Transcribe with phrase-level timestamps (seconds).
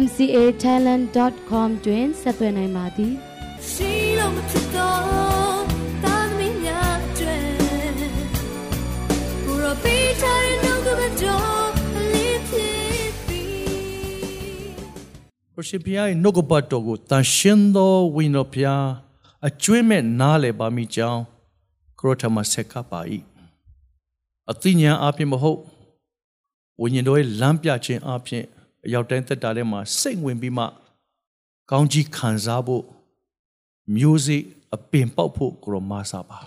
[0.00, 3.12] mcatalent.com တွင်ဆက်သွယ်နိုင်ပါသည်
[3.70, 5.62] ရှိလို့မဖြစ်တော့
[6.04, 7.38] တာသမီးများကျွဲ
[9.44, 11.68] ဘူရောပေးချင်နှုတ်ကပတော်
[12.12, 13.44] လေးဖြစ်ပြီ
[15.54, 18.86] ဘုရှင်ဖျားရဲ့နှုတ်ကပတ်တော်ကိုတန်ရှင်းသောဝိညာဉ်ဖျား
[19.46, 21.20] အကျွေးမဲ့နားလည်ပါမိကြောင်း
[21.98, 23.00] ခရထမဆက်ကပ်ပါ၏
[24.50, 25.60] အသိဉာဏ်အပြင်မဟုတ်
[26.80, 28.44] ဝိညာဉ်တော်ရဲ့လမ်းပြခြင်းအပြင်
[28.86, 30.64] အရောက်တိုင်းသက်တာထဲမှာစိတ်ဝင်ပြီးမှ
[31.70, 32.84] ကောင်းကြီးခံစားဖို့
[33.96, 34.42] မျိုးစေ့
[34.74, 36.38] အပင်ပေါက်ဖို့ကိုရောမဆာပါ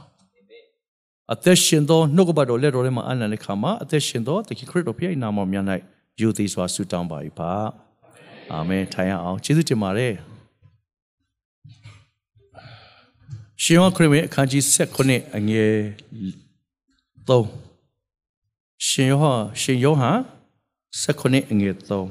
[1.33, 5.65] အသက်ရှင်သောနှုတ်ကပတ်တော်လက်တော်ထဲမှာအနန္တခါမှာအသက်ရှင်သောတခင်ခရစ်တော်ဖခင်နာမတော်များ၌
[6.19, 7.51] ယူသည်စွာဆုတောင်းပါ၏ပါ
[8.51, 10.13] အာမင်ထိုင်ရအောင်ကျေးဇူးတင်ပါတယ်
[13.63, 14.63] ရှင်ယောခရစ်အခန်းကြီး
[14.99, 15.75] 7အငယ်
[17.27, 17.45] 3
[18.87, 19.25] ရှင်ယောဟ
[19.61, 20.17] ရှင်ယောဟန်
[21.03, 22.07] 19အငယ်3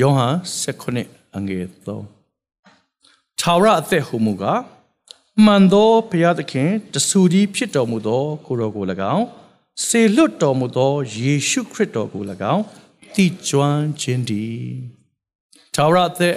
[0.00, 0.36] ယောဟန်
[0.84, 1.66] 19အငယ်
[2.34, 4.60] 3ထာဝရအသက်ဟုမူကား
[5.44, 9.26] မှန်သောဘုရားသခင်တဆူကြီးဖြစ်တော်မူသောကိုတော်ကို၎င်း
[9.86, 12.22] စေလွတ်တော်မူသောယေရှုခရစ်တော်ကို၎
[12.54, 12.64] င်း
[13.14, 14.62] တည်ကျွမ်းခြင်းတည်
[15.74, 16.36] ထာဝရအသက်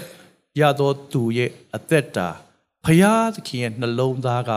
[0.59, 2.27] ရသောသူရဲ့အသက်တာ
[2.83, 4.51] ဘုရားသခင်ရဲ့နှလုံးသားက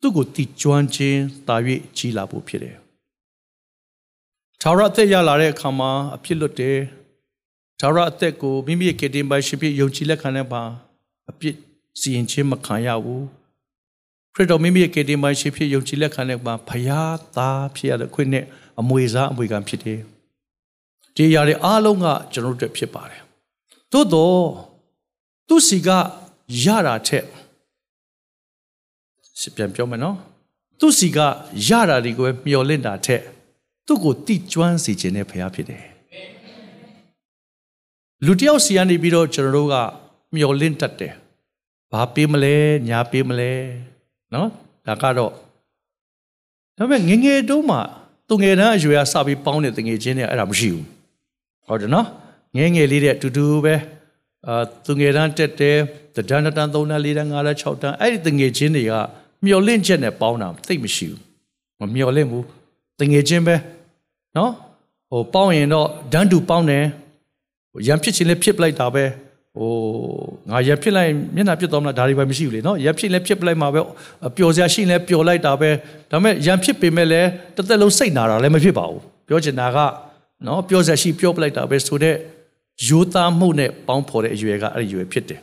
[0.00, 1.56] သူ့ကိုတည်ကျွမ်းခြင်းတာ၍
[1.96, 2.78] ကြီးလာဖို့ဖြစ်တယ်
[4.62, 6.78] ထာဝရအသက်ရလာတဲ့အခါမှာအဖြစ်လွတ်တယ်
[7.80, 10.62] ထာဝရအသက်ကိုမိမိရဲ့ကေတင်ပိုင်ရှင်ဖြစ်ယုံကြည်လက်ခံတဲ့ပါ
[11.30, 11.54] အပြစ်
[12.00, 13.24] စီရင်ခြင်းမခံရဘူး
[14.34, 18.44] ခရစ်တော်မိမိရဲ့ကေတင်ပိုင်ရှင်ဖြစ်ယုံကြည်လက်ခံတဲ့ပါဖယားသားဖြစ်ရတဲ့ခွင့်နဲ့
[18.80, 20.00] အမွေစားအမွေခံဖြစ်တယ်
[21.14, 23.22] ဒီຢာတွေအားလုံးကကျွန်တော်တို့ဖြစ်ပါတယ်
[23.92, 24.44] သို့တော့
[25.48, 25.88] သူစီက
[26.64, 27.26] ရတာထက်
[29.40, 30.16] စပြန်ပြောမယ်နော်
[30.78, 31.18] သူစီက
[31.68, 33.22] ရတာတွေကိုမျော်လင့်တာထက်
[33.88, 35.84] သူ့ကိုတိကျွမ်းစေခြင်းနဲ့ဖရားဖြစ်တယ်
[38.24, 39.74] လူတယောက်စီကနေပြီးတော့ကျွန်တော်တို့က
[40.34, 41.14] မျော်လင့်တတ်တယ်
[41.92, 42.56] ဘာပေးမလဲ
[42.88, 43.52] ညာပေးမလဲ
[44.32, 44.48] နော်
[44.86, 45.32] ဒါကတော့
[46.76, 47.80] ဒါပေမဲ့ငငယ်တုန်းမှာ
[48.28, 50.84] သူငယ်တန်းအရွယ်ကစပြီးပေါင်းတဲ့တငယ်ချင်းတွေအဲ့ဒါမရှိဘူး
[51.66, 52.06] ဟုတ်တယ်နော်
[52.56, 53.74] ငယ်ငယ်လေးတဲ့အတူတူပဲ
[54.46, 55.76] အာသူငယ်တန်းတက်တယ်
[56.14, 58.92] တဒန်းတန်းသုံးတန်းလေးတန်းငါးတန်း၆တန်းအဲ့ဒီတငယ်ချင်းတွေက
[59.44, 61.20] မျော်လင့်ချက်နဲ့ပေါင်းတာသိပ်မရှိဘူး
[61.80, 62.44] မမျော်လင့်ဘူး
[63.00, 63.54] တငယ်ချင်းပဲ
[64.36, 64.52] နော်
[65.10, 66.84] ဟိုပေါင်းရင်တော့ဒန်းတူပေါင်းတယ်
[67.86, 69.04] ရံဖြစ်ချင်းလည်းဖြစ်ပလိုက်တာပဲ
[69.56, 69.70] ဟို
[70.50, 73.80] ငါရဖြစ်လိုက်မျက်နှာပြစ်သွားမလားဒါတွေပဲမရှိဘူးလေနော်ရဖြစ်လည်းဖြစ်ပလိုက်မှာပဲ
[74.36, 75.70] ပျော်စရာရှိလည်းပျော်လိုက်တာပဲ
[76.10, 79.78] ဒါပေမဲ့ရံဖြစ်ပေမဲ့လည်းတစ်သက်လုံးစိတ်နာတာလည်းမဖြစ်ပါဘူးပြောချင်တာက
[80.46, 82.16] နော်ပျော်စရာရှိပျော်ပလိုက်တာပဲဆိုတော့
[82.86, 85.40] ရိုးသားမှုနဲ့ပေါင်းဖော်တဲ့အရွယ်ကအဲ့ဒီရွယ်ဖြစ်တယ်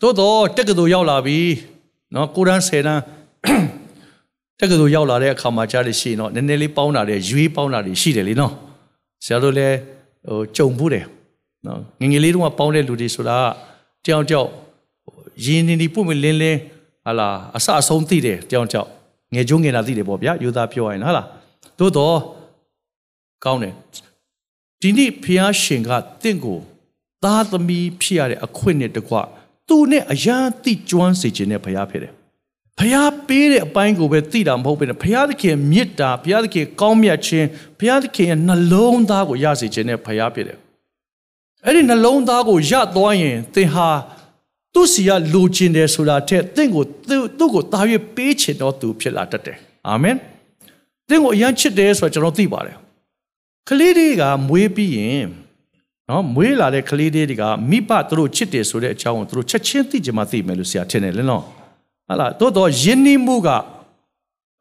[0.00, 1.38] သို့တော့တက်ကတူရောက်လာပြီ
[2.14, 3.02] နော်ကိုရန်ဆယ်တန်း
[4.58, 8.52] တက်ကတူရောက်လာတဲ့အခါမှာကြားလို့ရှိရင်တော့နည်းနည်းလေးပေါင်းတာတွေရွေးပေါင်းတာတွေရှိတယ်လေနော်
[9.24, 9.76] ဆရာတို့လည်း
[10.28, 11.04] ဟိုကြုံဘူးတယ်
[11.66, 13.38] နော်ငငယ်လေးတုန်းကပေါင်းတဲ့လူတွေဆိုတာ
[14.04, 14.48] တယောက်တယောက်
[15.44, 16.58] ရင်းနေနေပွင့်ပွင့်လင်းလင်း
[17.04, 18.88] ဟာလာအဆအဆုံးသိတယ်တယောက်တယောက်
[19.34, 21.22] ငယ်ကျုံးငယ်လာသိတယ်ပေါ့ဗျာယူသားပြောရင်ဟာလာ
[21.78, 22.16] သို့တော့
[23.44, 23.74] ကောင်းတယ်
[24.80, 25.90] ဒီနေ့ဖျားရှင်က
[26.22, 26.58] တင့်ကို
[27.24, 29.14] သားသမီးဖြစ်ရတဲ့အခွင့်နဲ့တကွ
[29.68, 32.12] သူနဲ့အရာတိကျွမ်းစေခြင်းနဲ့ဘုရားဖြစ်တယ်
[32.80, 37.46] ဖျားပေးတဲ့အပိုင်းကိုပဲသိတာမဟုတ်ဘဲနဲ့ဖျားသခင်မေတ္တာဖျားသခင်ကောင်းမြတ်ခြင်း
[37.80, 40.58] ဖျားသခင်ရဲ့နှလုံးသားကိုရစေခြင်းနဲ့ဖျားဖြစ်တယ်
[41.64, 43.88] အဲ့ဒီနှလုံးသားကိုရသွားရင်သင်ဟာ
[44.74, 46.84] သူ့စီကလိုချင်တယ်ဆိုတာထက်သင်ကို
[47.38, 47.80] သူ့ကိုတာ၍
[48.14, 49.58] ပေးချင်တော့သူဖြစ်လာတတ်တယ်
[49.88, 50.16] အာမင်
[51.08, 52.76] သင်ကိုအယမ်းချစ်တယ်ဆိုတာကျွန်တော်သိပါတယ်
[53.68, 55.26] ကလေးတွေကမွေးပြီးရင်
[56.08, 61.44] နော်မွေးလာတဲ့ကလေးတွေကမိဘသူတို့ချစ်တယ်ဆိုတဲ့အကြောင်းကိုသူတို့ချက်ချင်းသိကြမှသိမယ်လို့ဆရာထင်တယ်လင်းနော်
[62.08, 63.48] ဟာလားတိုးတော့ယဉ်နီးမှုက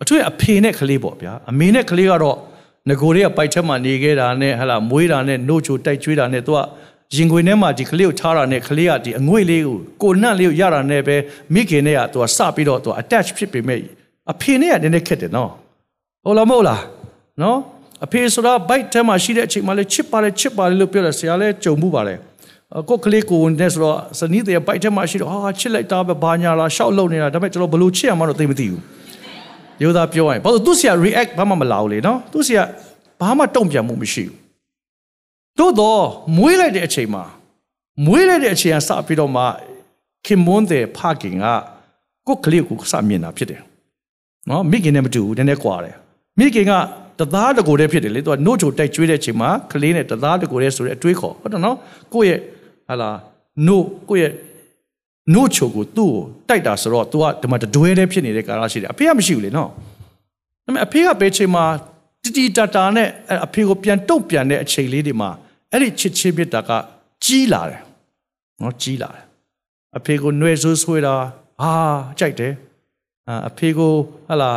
[0.01, 2.37] အထွေအဖေနဲ့ကလေးပေါ့ဗျာအမေနဲ့ကလေးကတော့
[2.89, 6.59] ငကိုတွေကပိုက်ထက်မှနေခဲ့တာနဲ့ဟာလားမွေးတာနဲ့နှုတ်ချိုတိုက်ကျွေးတာနဲ့သူက
[7.15, 11.15] ရင်ခွေထဲမှာဒီကလေးကိုထားတာနဲ့ကလေးကဒီအငွေ့လေးကိုကိုနှံ့လေးကိုရတာနဲ့ပဲ
[11.53, 13.79] မိခင်နဲ့ကသူကစပြီးတော့သူ attach ဖြစ်ပေမဲ့
[14.31, 15.51] အဖေနဲ့ကနည်းနည်းခက်တယ်နော်
[16.23, 16.81] ဟုတ်လားမဟုတ်လား
[17.41, 17.57] နော်
[18.05, 22.15] အဖေဆိုတာ bite ထဲမှာရှိတဲ့အချိန်မှာလဲချစ်ပါလေချစ်ပါလေလို့ပြောတယ်ဆရာလဲကြုံမှုပါလေ
[22.89, 28.81] ကိုကလေးကိုနဲ့ဆိုတော့စနီးတဲ့ bite ထဲမှာရှိတော့ဟာချစ်လိုက်တာပဲဘာညာလားရှောက်လုံနေတာဒါပေမဲ့ကျွန်တော်ဘလို့ချစ်ရမှတော့သိမသိဘူး
[29.81, 32.63] ရိုးသားပြောရင်ဘာလို့သူဆရာ react ဘာမှမလာဘူးလေနော်သူဆရာ
[33.21, 34.35] ဘာမှတုံ့ပြန်မှုမရှိဘူး
[35.59, 36.01] သို့တော့
[36.37, 37.23] မွေးလိုက်တဲ့အချိန်မှာ
[38.05, 39.43] မွေးလိုက်တဲ့အချိန်ကစပြီးတော့မှ
[40.25, 41.45] ခင်မွန်းတဲ့ဖခင်က
[42.27, 43.61] ကိုယ်ကလေးကိုစမြင်တာဖြစ်တယ်
[44.49, 45.95] နော်မိခင်နဲ့မတူဘူးနည်းနည်းကွာတယ်
[46.39, 46.73] မိခင်က
[47.19, 51.77] တသားတကိုယ်တည်းဖြစ်တယ်လေသူကနှုတ်ချိုတိုက်ကျွေးတဲ့အချိန်မှာကလေးနဲ့တသားတကိုယ်တည်းဆိုတဲ့အတွေးခေါ်ဟုတ်တယ်နော်
[52.13, 52.39] ကိုယ့်ရဲ့
[52.87, 53.09] ဟာလာ
[53.67, 54.33] နှုတ်ကိုယ့်ရဲ့
[55.33, 59.69] နှုတ်ချိုကိုသူ့ကိုတိုက်တာဆိုတော့ तू ကဒီမှာတတွဲတည်းဖြစ်နေတဲ့ကာလရှိတယ်အဖေကမရှိဘူးလေနော်
[60.65, 61.65] ဒါပေမဲ့အဖေကဘယ်ချိန်မှာ
[62.23, 63.07] တီတီတာတာနဲ့
[63.45, 65.29] အဖေကိုပြန်တုတ်ပြန်တဲ့အချိန်လေးတွေမှာ
[65.71, 66.71] အဲ့ဒီချစ်ချင်းပြစ်တာက
[67.25, 67.81] ကြီးလာတယ်
[68.61, 69.23] နော်ကြီးလာတယ်
[69.97, 71.15] အဖေကိုနှွဲဆိုးဆွဲတာ
[71.61, 71.71] ဟာ
[72.19, 72.53] ကြိုက်တယ်
[73.49, 73.91] အဖေကို
[74.27, 74.51] ဟလာ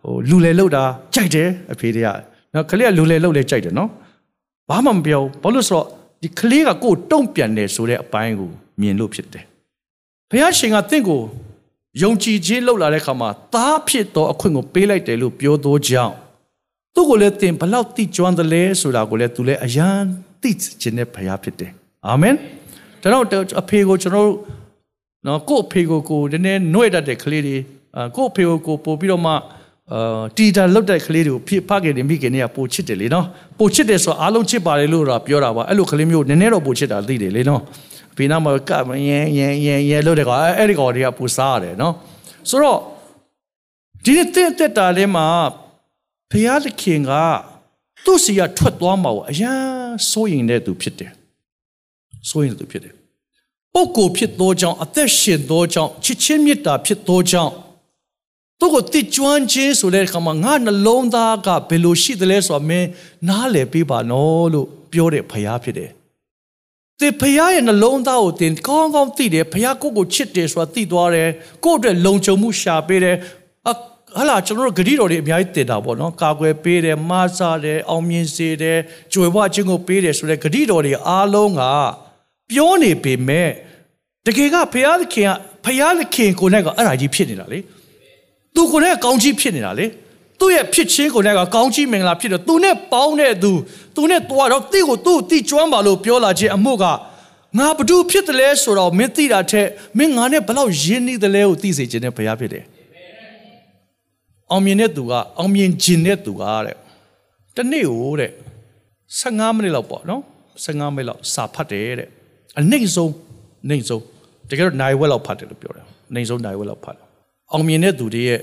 [0.00, 0.84] ဟိုလူလေလောက်တာ
[1.14, 2.08] ကြိုက်တယ်အဖေတွေက
[2.54, 3.90] နော်ကလေးကလူလေလောက်လဲကြိုက်တယ်နော်
[4.68, 5.86] ဘာမှမပြောဘာလို့ဆိုတော့
[6.22, 9.44] ဒီကလေးကကိုယ်တုံ့ပြန်တယ်ဆိုတဲ့အပိုင်းကိုမြင်လို့ဖြစ်တယ်
[10.30, 11.22] ဘုရားရှင်ကတင့်ကို
[12.02, 16.14] ယုံကြည်ခြင်းလောက်လာတဲ့အခါမှာသားဖြစ်သောအခွင့်ကိုပေးလိုက်တယ်လို့ပြောသောကြောင့်
[16.94, 19.88] သူ့ကိုလည်းတင်ဘလောက်တိကျွမ်းတယ်လဲဆိုတာကိုလည်းသူလည်းအယံ
[20.42, 21.70] သိခြင်းနဲ့ဘုရားဖြစ်တယ်
[22.06, 22.34] အာမင်
[23.02, 24.36] ဒါတော့အဖေကိုကျွန်တော်တို့
[25.26, 27.56] နော်ကို့အဖေကိုကိုနည်းနည်းနှွဲ့တတ်တဲ့ကလေးတွေ
[28.16, 29.32] ကို့အဖေကိုကိုပို့ပြီးတော့မှ
[29.90, 33.26] အာတီတာလောက်တဲ့ကလေးတွေကိုဖြစ်ဖခင်တွေမိခင်တွေကပို့ချစ်တယ်လေနော်
[33.58, 37.60] ပို့ချစ်တယ်ဆိုတော့အားလုံးချစ်ပါတယ်လို့တော့ပြောတာပါအဲ့လိုကလေးမျိုးနည်းနည်းတော့ပို့ချစ်တာသိတယ်လေနော်
[38.16, 41.94] ဖေနာမကမယန်ယန်ယန်ယန်လို့တဲ့ကောင်အဲ့ဒီကောင်တွေကပူစားရတယ်နော်
[42.48, 42.78] ဆိုတော့
[44.04, 45.26] ဒီနေ့တက်တက်တာလေးမှာ
[46.30, 47.12] ဖခင်သခင်က
[48.04, 49.62] သူ့စီကထွက်သွားမှာကိုအရန်
[50.10, 51.12] စိုးရင်တဲ့သူဖြစ်တယ်
[52.30, 52.94] စိုးရင်တဲ့သူဖြစ်တယ်
[53.74, 57.52] ပုဂ္ဂိုလ်ဖြစ်သောကြောင့်အသက်ရှင်သောကြောင့်ချစ်ချင်းမေတ္တာဖြစ်သောကြောင့်
[58.62, 62.88] သူကိုတည်ကျွမ်းခြင်းဆိုတဲ့အခါမှာငါနှလုံးသားကဘယ်လိုရှိသလဲဆိုတော့မင်း
[63.28, 65.90] နားလည်ပေးပါနော်လို့ပြောတဲ့ဖခင်ဖြစ်တယ်
[67.00, 71.28] သင်ဖခင်ရဲ့နှလုံးသားကိုသင်ကောင်းကောင်းသိတယ်ဖခင်ကိုကိုချစ်တယ်ဆိုတာသိသွားတယ်
[71.64, 73.16] ကိုယ့်အတွက်လုံခြုံမှုရှာပေးတယ်
[74.16, 78.78] ဟာလာကျွန်တော်တို့ဂရိတော်တွေအများကြီးတင်တာပေါ့နော်ကာကွယ်ပေးတယ်မဆာတယ်အောင်မြင်စေတယ်
[79.12, 81.62] ကြွယ်ဝခြင်းကိုပေးတယ်ဆိုတဲ့ဂရိတော်တွေအားလုံးက
[82.50, 83.50] ပြောနေပေမဲ့
[84.26, 85.30] တကယ်ကဖခင်သခင်က
[85.64, 87.58] ဖခင်သခင်ကိုနဲ့ကအဲ့ဒါကြီးဖြစ်နေတာလေ
[88.54, 89.86] သူကိုနဲ့ကောင်းကြီးဖြစ်နေတာလေ
[90.40, 93.52] သူ့ရဲ့ဖြစ်ချင်းကိုနဲ့ကကောင်းကြီးမင်္ဂလာဖြစ်တော့သူနဲ့ပေါင်းတဲ့သူ
[93.96, 96.84] သူနဲ့တွားတော့တိကိုသူ့တိကျွမ်းပါလို့ပြောလာခြင်းအမှုက
[97.58, 99.68] ငါဘသူဖြစ်တယ်လဲဆိုတော့မင်းသိတာထက်
[99.98, 102.64] မင်းငါနဲ့ဘလောက်ရင်းနှီးတယ်လဲကိုသိစေခြင်းနဲ့ဘုရားဖြစ်တယ်
[104.50, 106.76] အောင်မြင်တဲ့သူကအောင်မြင်ခြင်းတဲ့သူကတဲ့
[107.56, 108.30] တနေ့ဟိုတဲ့
[109.18, 110.22] 15မိနစ်လောက်ပေါ့နော်
[110.64, 112.08] 15မိနစ်လောက်စာဖတ်တယ်တဲ့
[112.58, 113.12] အနှိမ့်ဆုံး
[113.68, 114.02] နှိမ့်ဆုံး
[114.50, 117.06] တကယ်တော့နိုင်ဝက်လောက်ဖတ်တယ်လို့ပြောတယ်နှိမ့်ဆုံးနိုင်ဝက်လောက်ဖတ်တယ်
[117.52, 118.40] အောင်မြင်တဲ့သူတွေရဲ့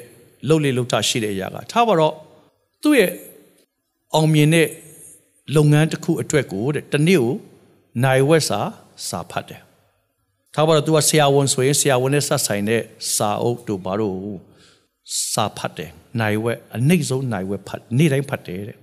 [0.48, 2.14] လှုပ်လေလှုပ်တာရှိတဲ့အရာကထားပါတော့
[2.84, 3.12] သူ့ရဲ့
[4.16, 4.68] အောင်မြင်တဲ့
[5.56, 7.34] လုပ်ငန်းတစ်ခုအတွက်ကိုတဲ့တနေ့ကို
[8.04, 8.60] နိုင်ဝက်စာ
[9.08, 9.62] စာဖတ်တယ်
[10.56, 12.82] ထားပါတော့ तू ကဆရာဝန်ဆိုရင်ဆရာဝန်နဲ့ဆက်ဆိုင်တဲ့
[13.16, 14.18] စာအုပ်တို့ဘာလို့
[15.32, 18.78] စာဖတ်တယ်နိုင်ဝက်အနှိမ့်ဆုံးနိုင်ဝက်ဖတ်နေ့တိုင်းဖတ်တယ်တဲ့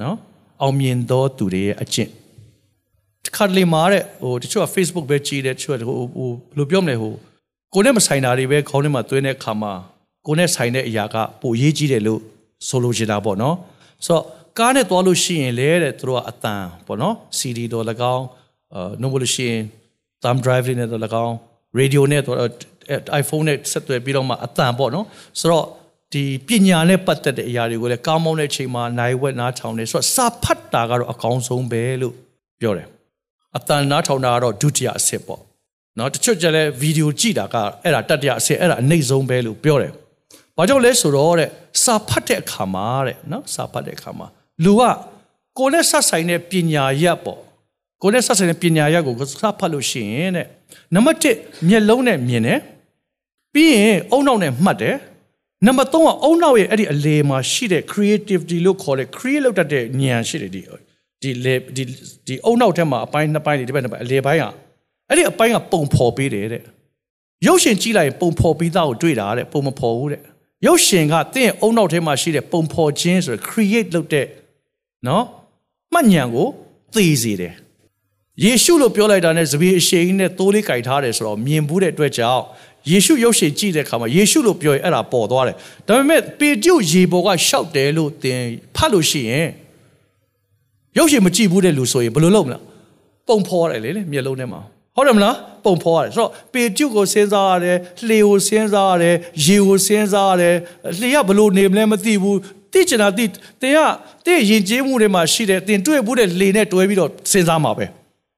[0.00, 0.16] နော်
[0.62, 2.10] အောင်မြင်သောသူတွေရဲ့အကျင့်
[3.36, 7.14] ခါတလေမှာတဲ့ဟိုတချို့က Facebook ပဲကြည့်တယ်တချို့ကဟိုဟိုဘယ်လိုပြောမလဲဟို
[7.74, 9.72] ကိုနဲ့မဆိုင်တာတွေပဲခေါင်းထဲမှာသွင်းတဲ့အခါမှာ
[10.26, 12.20] ကိုနဲ့ဆိုင်တဲ့အရာကပိုရေးကြီးတယ်လို့
[12.68, 13.56] ဆိုလိုချင်တာပေါ့နော်
[14.06, 14.24] ဆိုတော့
[14.58, 17.84] ကားနဲ့သွားလို့ရှိရင်လေတဲ့သူတို့ကအတန်ပေါ့နော် CD တော့၎
[18.14, 18.26] င်း
[18.74, 19.62] အာနိုဘလို့ရှိရင်
[20.22, 21.34] thumb drive နဲ့တော့၎င်း
[21.78, 22.36] radio နဲ့တော့
[23.22, 25.06] iPhone နဲ့ဆက်သွယ်ပြီးတော့မှအတန်ပေါ့နော်
[25.40, 25.66] ဆိုတော့
[26.12, 32.14] ဒီပညာနဲ့ပတ်သက်တဲ့အရာတွေကိုလည်းကောင်းမောင်းတဲ့အချိန်မှာနိုင်ဝက်နားထောင်နေဆိုတော့စာဖတ်တာကတော့အကောင်းဆုံးပဲလို့
[32.60, 32.88] ပြောတယ်
[33.56, 35.42] အတန်နားထောင်တာကတော့ဒုတိယအဆင့်ပေါ့
[35.98, 39.92] နော်တချို့ကျလည်းဗီဒီယိုကြည့်တာကအဲ့ဒါတတိယအဆင့်အဲ့ဒါအနှိမ့်ဆုံးပဲလို့ပြောတယ်
[40.56, 41.48] ဘာကြောင့်လဲဆိုတော့တဲ့
[41.84, 44.26] စာဖတ်တဲ့အခါမှာတဲ့နော်စာဖတ်တဲ့အခါမှာ
[44.64, 44.82] လူက
[45.58, 47.40] ကိုယ်နဲ့ဆက်ဆိုင်တဲ့ပညာရပ်ပေါ့
[48.02, 50.46] ကိုယ်နဲ့ဆက်ဆိုင်တဲ့ပညာရပ်ကိုစာဖတ်လို့ရှိရင်တဲ့
[50.94, 52.60] နံပါတ်1မျက်လုံးနဲ့မြင်တယ်
[53.54, 54.96] ပြီးရင်အုံနောက်နဲ့မှတ်တယ်
[55.66, 60.62] နံပါတ်3ကအုံနောက်ရဲ့အဲ့ဒီအလေမှာရှိတဲ့ creativity လို့ခေါ်တဲ့ create လုပ်တတ်တဲ့ဉာဏ်ရှိတယ်ဒီ
[61.22, 61.82] ဒီလေဒီ
[62.26, 64.44] ဒီအုံနောက်ထဲမှာအပိုင်းနှစ်ပိုင်းတွေဒီဘက်နှစ်ပိုင်းအလေပိုင်းက
[65.10, 66.62] အဲ့ဒီအပိုင်းကပုံဖော်ပေးတယ်တဲ့
[67.46, 70.22] ရုပ်ရှင်ကြည့်လိုက်ရင်ပုံဖော်ပြီးသားကိုတွေ့တာတဲ့ပုံမဖော်ဘူးတဲ့
[70.66, 74.26] ရုပ်ရှင်ကတင့်အုံနောက်ထဲမှာရှိတဲ့ပုံဖော်ခြင်းဆိုရယ် create လုပ်တဲ့
[75.06, 75.24] နော်
[75.92, 76.48] မှတ်ဉာဏ်ကို
[76.94, 77.54] သိစေတယ်
[78.44, 82.44] ယေရှုလို့ပြောလိုက်တာနဲ့သပီအရှိန်နဲ့သိုးလေးကြိုက်ထားတယ်ဆိုတော့မြင်ဘူးတဲ့အတွက်ကြောင့်
[82.90, 85.56] ယေရှုရုပ်ရှင်ကြည့်တဲ့အခါမှာယေရှုလို့ပြောရင်အဲ့ဒါပေါ်သွားတယ်
[85.88, 88.40] ဒါပေမဲ့ပေတရုရေပေါ်ကရှောက်တယ်လို့သင်
[88.76, 89.48] ဖတ်လို့ရှိရင်
[90.98, 92.58] ရုပ်ရှင်မကြည့်ဘူးတဲ့လူဆိုရင်ဘယ်လိုလုပ်မလဲ
[93.28, 94.60] ပုံဖော်ရတယ်လေမျက်လုံးထဲမှာ
[94.96, 100.56] ဟုတ်တယ်မလားပုံဖော်ရတယ်ဆိုတော့ပေတရုကိုစဉ်းစားရတယ်လှေကိုစဉ်းစားရတယ်ရေကိုစဉ်းစားရတယ်
[100.98, 102.38] လှေကဘယ်လိုနေမလဲမသိဘူး
[102.72, 103.78] သိချင်တာသိတင်က
[104.26, 107.86] တဲ့ယဉ်ကျေးမှုတွေမှာရှိတယ်တင်တွေ့ဘူးတဲ့လေနဲ့တွဲပြီးတော့စဉ်းစားမှာပဲ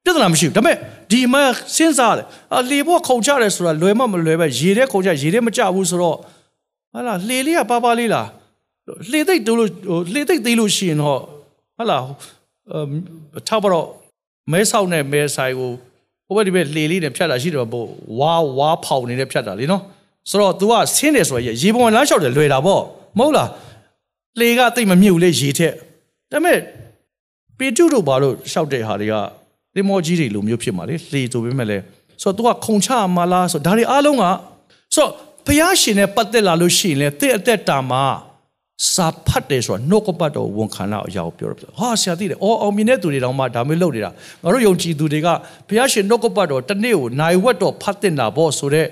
[0.05, 0.77] ပြဿနာမရှိဘူးဒါပေမဲ့
[1.11, 1.43] ဒီမှာ
[1.77, 2.27] စဉ်းစားတယ်
[2.59, 6.17] အလေဘောခုံချတယ်ဆိုတာလွယ်မမလွယ်ပဲရေထဲခုံချရေထဲမကြဘူးဆိုတော့
[6.93, 8.29] ဟာလာလေလေးကပါပါလေးလား
[9.13, 11.21] လေသိပ်တူလို့ဟိုလေသိပ်သေးလို့ရှိရင်တော့
[11.77, 11.99] ဟာလာ
[13.39, 13.87] အထားပါတော့
[14.53, 15.73] မဲဆောက်နဲ့မဲဆိုင်ကို
[16.35, 17.87] ဟဟိုဘက်ဒီဘက်လှေလေးနဲ့ဖြတ်တာရှိတယ်ပေါ့
[18.19, 19.83] ဝါဝါဖောင်နေတဲ့ဖြတ်တာလေနော်
[20.31, 22.83] ဆိုတော့ तू ကဆင်းတယ်ဆိုရင်ရေပုံလမ်းလျှောက်တယ်လွယ်တာပေါ့
[23.19, 23.49] မဟုတ်လား
[24.39, 25.73] လှေကတိတ်မမြုပ်လေရေထက်
[26.31, 26.59] ဒါပေမဲ့
[27.59, 29.15] ပေတုတို့ဘာလို့လျှောက်တဲ့ဟာတွေက
[29.75, 31.83] သင်္ဘောကြီးတွေလိုမျိုးဖြစ်မှာလေလှေဆိုပေမဲ့လည်း
[32.23, 34.25] ဆိုတော့ तू ကခုံချမလားဆိုတော့ဒါတွေအားလုံးက
[34.95, 35.11] ဆိုတော့
[35.47, 38.05] ဘုရားရှင်နဲ့ပတ်သက်လာလို့ရှိရင်လေတင့်အသက်တာမှာ
[38.91, 44.11] စာဖတ်တယ်ဆိုတာနှုတ်ကပတ်တော်ဝန်ခံတော့အရာကိုပြောတော့ဟာဆရာသိတယ်အော်အောင်မြင်တဲ့သူတွေတောင်မှဒါမျိုးလုပ်နေတာ
[44.43, 45.29] ငါတို့ယုံကြည်သူတွေက
[45.69, 48.89] ဘုရားရှင်နှုတ်ကပတ်တော်တစ်နေ့ကိုနိုင်ဝက်တော်ဖတ်တင်တာပေါ့ဆိုတော့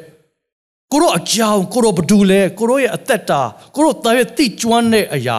[0.92, 3.40] ကိုတို့အကြောင်းကိုတို့ဘဒူလဲကိုတို့ရဲ့အသက်တာ
[3.74, 5.38] ကိုတို့တာရဲ့တိကျွမ်းတဲ့အရာ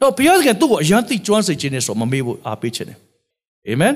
[0.00, 2.98] တော့ဘုရားရှင်သူ့ကိုအရန်တိကျွမ်းစေခြင်းနဲ့ဆိုမမေ့ဘူးအားပေးခြင်းနဲ့
[3.68, 3.94] အာမင်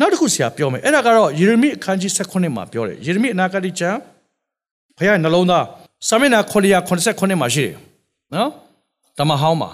[0.00, 3.98] နောက်တစ်ခုဆရာပြောမယ်အဲ့ဒါကတော့ယေရမိအခန်းကြီး16မှာပြောတယ်ယေရမိအနာဂတိကျမ်း
[4.98, 5.64] ဘုရားနှလုံးသား
[6.08, 7.74] စာမျက်နှာ989မှာရှိတယ်
[8.34, 8.50] နော်
[9.18, 9.70] တမဟောင်းမှာ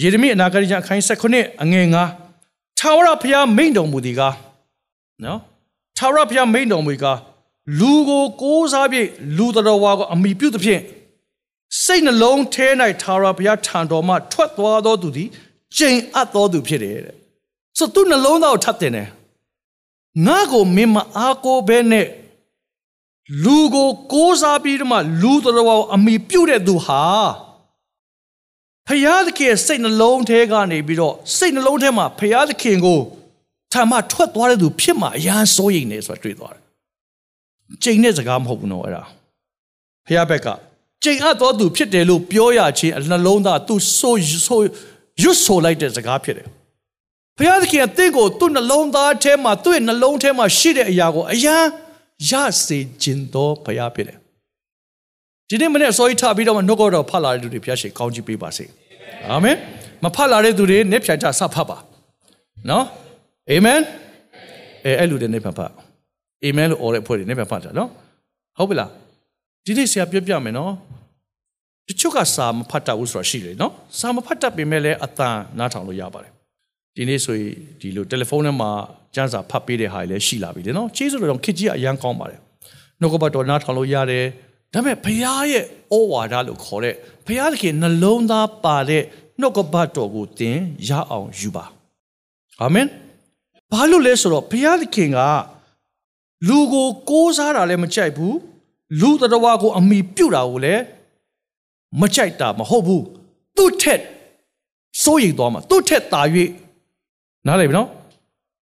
[0.00, 4.34] ယေရမိအနာဂတိကျမ်းအခန်း16အငယ်9ထာဝရဘုရားမိန့်တော်မူသည်ကား
[5.24, 5.40] နော်
[5.98, 7.18] ထာဝရဘုရားမိန့်တော်မူသည်ကား
[7.78, 10.82] လူကိုကိုးစားပြီးလူတော်ဝါကိုအမိပြုသဖြင့်
[11.84, 12.66] စိတ်နှလုံးထဲ၌
[13.02, 15.28] ထာဝရဘုရားထံတော်မှထွက်သွားသောသူသည်
[15.76, 17.16] ကျိန်အပ်သောသူဖြစ်တယ်တဲ့
[17.78, 19.08] ဆိုသူနှလုံးသားကိုထပ်တင်တယ်
[20.26, 22.06] ငါကိုမင်းမအားကိုဘဲနဲ့
[23.44, 27.02] လူကိုကိုးစားပြီးတော့မှလူတော်ဝါကိုအမိပြုတဲ့သူဟာ
[28.88, 33.00] ဖယားသခင်စိတ်နှလုံးထဲကနေပြီးတော့စိတ်နှလုံးထဲမှာဖယားသခင်ကို
[33.72, 36.62] ထာမထွက်သွားတဲ့သူဖြစ်မှာအရန်စိုးရိမ်နေဆိုတာတွေ့သွားတယ်။
[37.82, 39.02] ချိန်တဲ့စကားမဟုတ်ဘူးနော်အဲ့ဒါ။
[40.06, 40.48] ဖယားဘက်က
[41.04, 44.14] ချိန်အပ်တော်သူဖြစ်တယ်လို့ပြောရချင်းနှလုံးသားသူဆို
[44.46, 44.60] ဆို
[45.22, 46.48] ရွတ်ဆိုလိုက်တဲ့စကားဖြစ်တယ်။
[47.38, 51.64] ဖယားသခင်အသင်ကိုသူ့နှလုံးသားထဲမှာသူ့ရဲ့နှလုံးထဲမှာရှိတဲ့အရာကိုအရန်
[52.30, 52.32] ရ
[52.64, 54.18] စေခြင်းတော်ဖယားဖြစ်တယ်
[55.50, 58.64] ဒီနေ့မနေ့စောကြီးထပြီးတော့နှုတ်ကတော့ဖတ်လာတဲ့သူတွေဖျက်ရှိကောင်းချီးပေးပါစေ
[59.28, 59.56] အာမင်
[60.04, 61.78] မဖတ်လာတဲ့သူတွေနေ့ဖြန်ကြစဖတ်ပါ
[62.70, 62.84] နော်
[63.50, 63.80] အာမင်
[64.84, 65.70] အဲအဲ့လူတွေနေ့ဖြန်ဖတ်
[66.44, 67.88] အာမင်လို့អော်တဲ့ဖွဲ့တွေနေ့ဖြန်ဖတ်ကြနော်
[68.58, 68.90] ဟုတ်ပြီလား
[69.64, 70.72] ဒီနေ့ဆရာပြောပြမယ်နော်
[71.88, 76.32] တချို့ကစာမဖတ်တတ်ဘူးဆိုတာရှိတယ်နော်စာမဖတ်တတ်ပေမဲ့လည်းအတန်နားထောင်လို့ရပါတယ်
[76.96, 78.70] ဒီနေ့ဆိုရင်ဒီလိုတယ်လီဖုန်းထဲမှာ
[79.14, 82.40] ကျန်းစာဖတ်ပေးတဲ့ဟာတွေလည်းရှိလာပြီလေနော်ကျေးဇူးတော်ခစ်ကြီးအရန်ကောင်းပါတယ်
[83.00, 84.24] နှုတ်ကပတ်တော်နားထောင်လို့ရတယ်
[84.75, 85.63] ဒါပေမဲ့ဘုရားရဲ့
[85.95, 89.03] ဩဝါဒလို့ခေါ်တဲ့ဘုရားသခင်နှလုံးသားပါတဲ့
[89.39, 90.57] နှုတ်ကပတ်တော်ကိုသင်
[90.89, 91.65] ရအောင်ယူပါ
[92.61, 92.87] အာမင်
[93.71, 95.19] ဘာလို့လဲဆိုတော့ဘုရားသခင်က
[96.47, 98.35] လူကိုကိုးစားတာလည်းမကြိုက်ဘူး
[98.99, 100.81] လူတော်ကိုအမိပြုတ်တာကိုလည်း
[102.01, 103.03] မကြိုက်တာမဟုတ်ဘူး
[103.57, 104.01] သူ့ထက်
[105.03, 106.21] စိုးရိမ်သွားမှာသူ့ထက်တာ၍
[107.47, 107.89] နားလည်ပြီနော်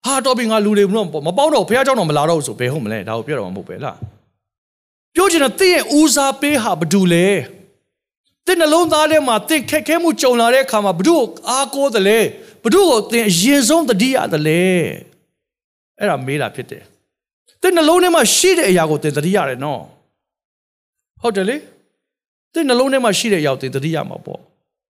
[0.04, 3.96] ဟာတော်ပြီငါလူတွေမလို့မပေါက်တော့ဘုရားเจ้าတော်မလာတော့ဆိုဘယ်ဟုတ်မလဲဒါကိုပြောတော့မှာမဟုတ်ပဲလား
[5.17, 7.27] ပြောချင်တာတင့်ရဲ့ဦးစားပေးဟာဘာတူလဲ
[8.45, 11.19] တင့်နှလုံးသားထဲမှာတင့်ခက်ခဲမှုကြုံလာတဲ့အခါမှာဘု து
[11.49, 12.19] အားကိုးတယ်လေ
[12.63, 14.63] ဘု து ကိုတင့်အရင်ဆုံးတတိရတယ်လေ
[15.97, 16.83] အဲ့ဒါမေးတာဖြစ်တယ်
[17.61, 19.81] တင့်နှလုံးထဲမှာရှိတဲ့အရာကိုတင့်တတိရတယ်နော်
[21.21, 21.55] ဟုတ်တယ်လေ
[22.53, 24.41] တင့်နှလုံးထဲမှာရှိတဲ့အရာကိုတင့်တတိရမှာပေါ့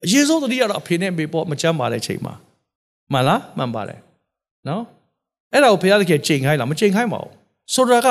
[0.03, 2.33] အရင်ဆုံးတတိရတော့အဖေနဲ့မေပေါ့မချမ်းပါတဲ့ချိန်မှာ
[3.11, 3.99] မှန်လားမှန်ပါတယ်
[4.67, 4.83] နော်
[5.53, 7.33] အဲ့ဒါကိုဘုရားသခင်ချိန်ခိုင်းလားမချိန်ခိုင်းပါဘူး
[7.73, 8.07] ဆိုတာက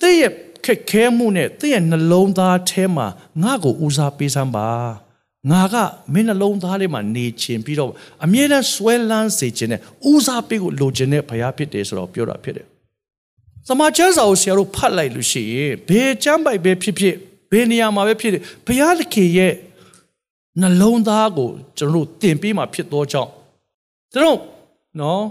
[0.00, 0.32] တင့်ရဲ့
[0.64, 3.06] ခက်ခဲမှုနဲ့တင့်ရဲ့နှလုံးသားထဲမှာ
[3.42, 4.68] ငါ့ကိုဦးစားပေးစမ်းပါ
[5.50, 5.74] ငါက
[6.12, 7.90] မင်းနှလုံးသားထဲမှာနေချင်ပြီးတော့
[8.24, 9.80] အမြဲတမ်းဆွဲလန်းစေခြင်းနဲ့
[10.10, 12.66] ဦးစားပေးကိုလိုချင်တဲ့ဘုရားဖြစ်တယ်ဆိုတော့ပြောတာဖြစ်တယ်။
[13.66, 17.14] သမာကျမ်းစာကိုဆရာတို့ဖတ်လိုက်လို့ရှိရင်ဘယ်ကျမ်းပိုက်ပဲဖြစ်ဖြစ်
[17.52, 19.54] ဘယ်နေရာမှာပဲဖြစ်ဖြစ်ဘုရားသခင်ရဲ့
[20.60, 23.30] နှလုံးသားကိုကျွန်တော်တို့သင်ပေးမှဖြစ်သောကြောင့်
[24.12, 24.38] ကျွန်တော်
[25.00, 25.22] နော်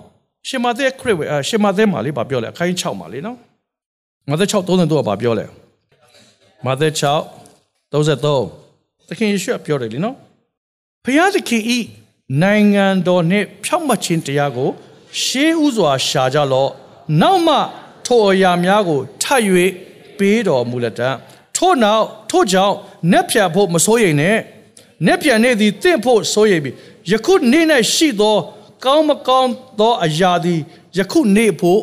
[0.47, 3.37] ရှင်မသက်ခရစ်ဝဲရှင်မသက်မှာလေးဗာပြောလဲအခိုင်း6မှာလေးနော်
[4.29, 5.45] မာသဲ6 33ကဘာပြောလဲ
[6.65, 10.15] မာသဲ6 33သခင်ယေရှုပြောတယ်လीနော်
[11.05, 11.79] ဖျားသခင်ဤ
[12.41, 14.69] နိုင်ငံတော်နှင့်ဖြောင့်မတ်ခြင်းတရားကို
[15.21, 16.71] ရှေးဥစွာရှာကြလော့
[17.21, 17.57] နောက်မှ
[18.05, 19.41] ထိုအရာများကိုထပ်၍
[20.17, 21.09] ပေးတော်မူလက်တံ
[21.55, 22.75] ထို့နောက်ထို့ကြောင့်
[23.11, 24.37] နက်ဖြတ်ဖို့မစိုးရိမ်နဲ့
[25.05, 26.75] နက်ဖြတ်နေသည်တင့်ဖို့စိုးရိမ်ပြီး
[27.11, 28.37] ယခုနေ့၌ရှိသော
[28.85, 30.59] ကောင်းမကောင်းသောအရာသည်
[30.97, 31.81] ယခုနေ့ဖို့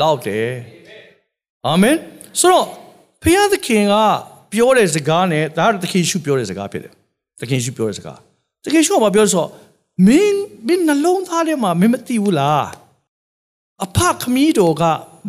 [0.00, 0.73] လောက်တယ်
[1.66, 1.96] အာမင်
[2.40, 2.66] ဆိုတော့
[3.22, 3.94] ဖခင်သခင်က
[4.52, 6.92] ပြောတဲ့စကားနဲ့ဒါသခင်ရှုပြောတဲ့စကားဖြစ်တယ်
[7.40, 8.18] သခင်ရှုပြောတဲ့စကား
[8.64, 9.46] သခင်ရှုကမပြောဆို
[10.06, 12.66] မင်းမင်းနှလုံးသားထဲမှာမင်းမသိဘူးလား
[13.84, 14.82] အဖခမီးတော်က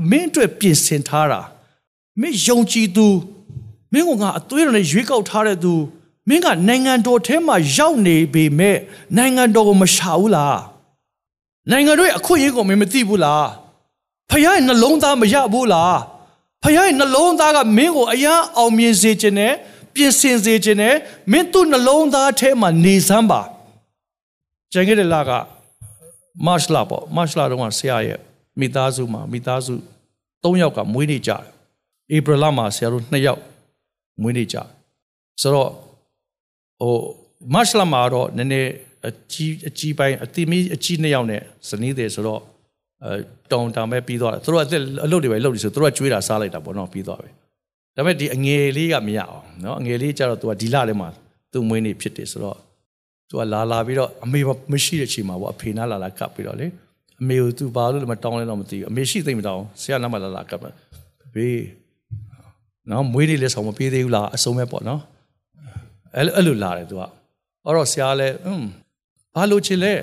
[0.09, 1.41] မင်းအတွက်ပြင်ဆင်ထားတာ
[2.21, 3.07] မင်းယုံကြည်သူ
[3.93, 5.73] မင်းကငါအသွေးတော်နဲ့ရွေးကောက်ထားတဲ့သူ
[6.29, 8.77] မင်းကနိုင်ငံတော်ထဲမှာရောက်နေပေမဲ့
[9.17, 10.59] နိုင်ငံတော်ကိုမရှာဘူးလား
[11.71, 13.47] နိုင်ငံတော်ရဲ့အခွင့်အရေးကိုမင်းမသိဘူးလား
[14.29, 15.95] ဖခင်ရဲ့နှလုံးသားမရဘူးလား
[16.65, 19.53] ဖခင်ရဲ့နှလုံးသားကမင်းကိုအယံအောင်မြင်စေခြင်းနဲ့
[19.93, 20.95] ပြင်ဆင်စေခြင်းနဲ့
[21.31, 23.41] မင်းသူ့နှလုံးသားထဲမှာနေစမ်းပါ
[24.71, 25.31] ကျန်ခဲ့တဲ့လက
[26.45, 28.19] မတ်လပေါ့မတ်လတုန်းကဆရာရဲ့
[28.59, 29.73] မိသားစုမှာမိသားစု
[30.43, 31.41] 3ယောက်ကမွေးနေ့ကြတယ်
[32.15, 33.41] ဧပြီလမှာဆရာတို့2ယောက်
[34.21, 34.57] မွေးနေ့ကြ
[35.41, 35.71] ဆိုတော့
[36.81, 36.95] ဟို
[37.53, 38.71] မတ်လမှာတော့နည်းနည်း
[39.07, 42.54] အကြီးအကြီးပိုင်းအတိမီအကြီး2ယောက်နဲ့ဇနီးတယ်ဆိုတော့အဲ
[43.51, 47.31] တောင်တံပဲပြီးသွားတယ်သူတို့အသက်အလုပ်တွေပဲလုပ်နေဆိုသူတို့ကကျွေးတာစားလိုက်တာပေါ့နော်ပြီးသွားပြီ
[47.95, 51.09] ဒါပေမဲ့ဒီအငယ်လေးကမရအောင်နော်အငယ်လေးကျတော့သူကဒီလထဲမှာ
[51.51, 52.57] သူ့မွေးနေ့ဖြစ်တယ်ဆိုတော့
[53.29, 54.39] သူကလာလာပြီးတော့အမေ
[54.71, 56.67] မရှိတဲ့ချိန်မှာပေါ့အဖေနားလာလာကပ်ပြီးတော့လေ
[57.21, 60.69] အမေကိုသူဘာလို့လဲမတောင်းလဲတော့မသိဘူးအမေရှိသိမ့်မတောင်းဆရာနားမှာလာလာကပ်ပဲ
[61.33, 61.61] ဘေး
[62.91, 65.01] နော်မွေးနေ့လဲဆောင်မပေးသေးဘူးလားအစုံပဲပေါ့နော်
[66.15, 67.01] အဲ့အဲ့လိုလာတယ်သူက
[67.65, 68.63] အဲ့တော့ဆရာလည်းอืม
[69.35, 69.93] ဘာလို့ချင်လဲ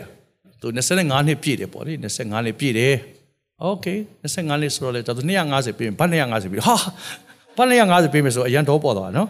[0.62, 2.96] သူ25နှစ်ပြည့်တယ်ပေါ့လေ25နှစ်ပြည့်တယ်
[3.62, 3.86] โอเค
[4.24, 5.12] 25နှစ်ဆိုတော့လေသူ
[5.50, 6.76] 250ပြည့်ဘာ250ပြည့်ဟာ
[7.58, 9.28] ဘာ250ပြည့်မယ်ဆိုအရန်တော့ပေါ်သွားနော်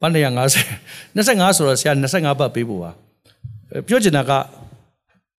[0.00, 2.90] ဘာ250 25ဆိုတော့ဆရာ25ဘတ်ပေးဖို့ပါ
[3.88, 4.32] ပြောချင်တာက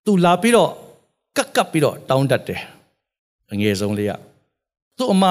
[0.06, 0.70] သူလာပြီးတော့
[1.38, 2.62] ကပ်ကပ်ပြီးတော့တောင်းတတ်တယ်
[3.52, 4.12] အငယ်ဆုံးလေးက
[4.98, 5.24] သူ့အမ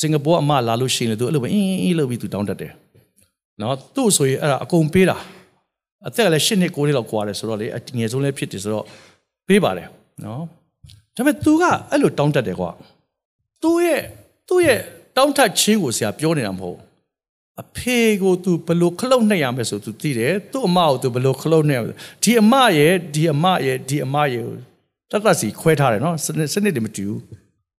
[0.00, 2.72] စင်ကာပူအမလာလို့ရှိရင်သူအဲ့လိုပဲအင်းအင်းလုပ်ပြီးသူတောင်းတတ်တယ်
[3.60, 5.16] နော်သူ့ဆိုရင်အဲ့ဒါအကုန်ပေးတာ
[6.06, 8.84] အသက်ကလည်း၈နှစ်9နှစ်လောက်ကွာတယ်ဆိုတော့လေအငယ်ဆုံးလည်းဖြစ်တယ်ဆိုတော့
[9.48, 9.88] ပေးပါတယ်
[10.24, 10.42] နော်
[11.16, 12.70] ဒါပေမဲ့ तू ကအဲ့လိုတောင်းတတ်တယ်ကွာ
[13.62, 14.02] သူ့ရဲ့
[14.48, 14.80] သူ့ရဲ့
[15.16, 16.78] တောင်းတခြင်းကိုဆရာပြောနေတာမဟုတ်
[17.62, 24.46] အဖေကို तू ဘလို့ခလုတ်နှိပ်ရမယ်ဆို तू သိတယ်သူ့အမကို तू ဘလို့ခလုတ်နှိပ်ရမယ်ဒီအမရဲ့ဒီအမရဲ့ဒီအမရဲ့
[25.10, 27.20] တတ်တတ်စီခွဲထားတယ်နော်စနစ်စနစ်တွေမတူဘူး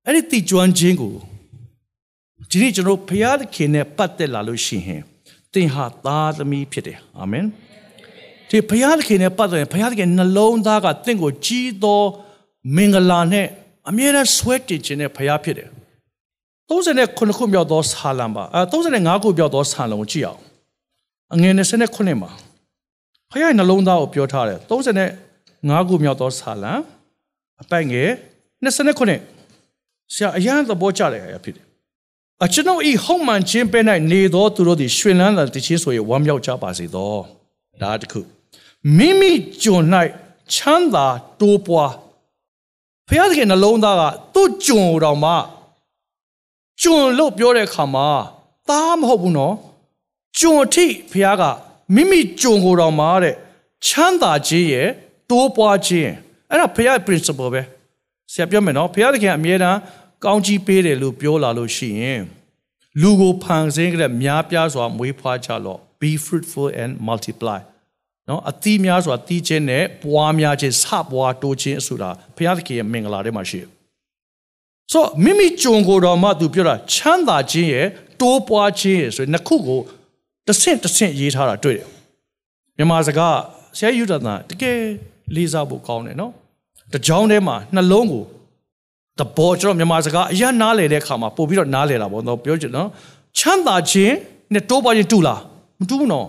[0.05, 1.13] အဲ့ဒီတိကျွမ်းခြင်းကို
[2.49, 5.01] ဒီနေ့ကျွန်တော်ဘုရားသခင်နဲ့ပတ်သက်လာလို့ရှိရင်
[5.53, 7.45] သင်ဟာသားသမီးဖြစ်တယ်အာမင်
[8.50, 12.00] ဒီဘုရားသခင်နဲ့ပတ်သက်ရင်ဘုရားသခင်နှလုံးသားကသင်ကိုကြီးသော
[12.76, 13.46] မင်္ဂလာနဲ့
[13.88, 15.68] အမြဲတမ်းဆွဲတင်ခြင်းနဲ့ဘုရားဖြစ်တယ်
[16.68, 20.40] 39ခုမြောက်သောဆာလံပါအဲ35ခုမြောက်သောဆာလံကိုကြည့်အောင်
[21.34, 22.30] အငယ်29မှာ
[23.30, 26.72] ဘုရားရဲ့နှလုံးသားကိုပြောထားတယ်35ခုမြောက်သောဆာလံ
[27.62, 28.08] အပိုင်ငယ်
[28.64, 31.66] 29ဆရာအရန်သဘောကျတယ်အရာဖြစ်တယ်
[32.44, 37.14] အကျွန်ုပ်ဤဟုတ်မှန်ခြင်းပဲ၌နေသောသူတို့သည်ရွှင်လန်းတဲ့ခြင်းဆိုရဝမ်းမြောက်ကြပါစေသော
[37.82, 38.35] ဒါတခု
[38.94, 39.84] မိမိကျွန်၌
[40.52, 41.06] ချမ်းသာ
[41.40, 41.92] တိုးပွား
[43.08, 44.02] ဖခင်ရဲ့နှလုံးသားက
[44.34, 45.32] သူ့ကျွန်တော်မှ
[46.80, 48.08] ကျွန်လို့ပြောတဲ့အခါမှာ
[48.68, 49.54] သားမဟုတ်ဘူးနော်
[50.38, 51.42] ကျွန်အထိဖခင်က
[51.94, 53.34] မိမိကျွန်ကိုယ်တော်မှာတဲ့
[53.86, 54.88] ချမ်းသာခြင်းရဲ့
[55.30, 56.10] တိုးပွားခြင်း
[56.50, 57.62] အဲ့ဒါဖခင်ရဲ့ principle ပဲ
[58.32, 59.78] ဆရာပြောမယ်နော်ဖခင်ကအမြဲတမ်း
[60.24, 62.22] ကောင်းကြီးပေးတယ်လို့ပြောလာလို့ရှိရင်
[63.00, 67.60] လူကိုဖန်ဆင်းကြတဲ့များပြားစွာမွေးဖွားကြလော့ be fruitful and multiply
[68.28, 73.68] နော်အသီးများစွာတီးခြင်းနဲ့ပွားများခြင်းစပွားတိုးခြင်းဆိုတာဘုရားသခင်ရဲ့မင်္ဂလာထဲမှာရှိတယ်။
[74.92, 77.86] ဆိုမိမိကြုံကိုယ်တော်မှသူပြောတာချမ်းသာခြင်းရဲ့
[78.20, 79.80] တိုးပွားခြင်းရဲ့ဆိုရင်နှစ်ခုကို
[80.46, 81.88] တစ်ဆင့်တစ်ဆင့်ရေးထားတာတွေ့တယ်။
[82.76, 83.36] မြန်မာစကား
[83.76, 84.78] ဆရာယူဒနာတကယ်
[85.34, 86.32] လေးစားဖို့ကောင်းတယ်နော်။
[86.92, 88.24] တကြောင်ထဲမှာနှလုံးကို
[89.18, 92.88] တဘောကျွန်တော်မြန်မာစကားအရန်နားလေတဲ့အခါမှာပို့ပြီးတော့နားလေတာပေါ့နော်ပြောချင်နော်
[93.38, 94.14] ချမ်းသာခြင်း
[94.52, 95.40] နဲ့တိုးပွားခြင်းတူလား
[95.80, 96.26] မတူဘူးနော်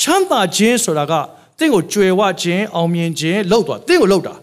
[0.00, 1.12] ချမ်းသာခြင်းဆိုတာက
[1.58, 4.34] တင့်ကိုကြွယ်ဝခြင်းအောင်မြင်ခြင်းလောက်သွားတင့်ကိုလောက်တာ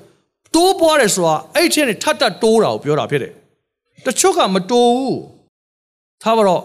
[0.56, 3.34] တိုးပွားတယ်ဆိုတာအဲ့ချင်းနဲ့ထပ်ထပ်တိုးတာကိုပြောတာဖြစ်တယ်
[4.06, 5.20] တချို့ကမတိုးဘူး
[6.22, 6.62] ထားပါတော့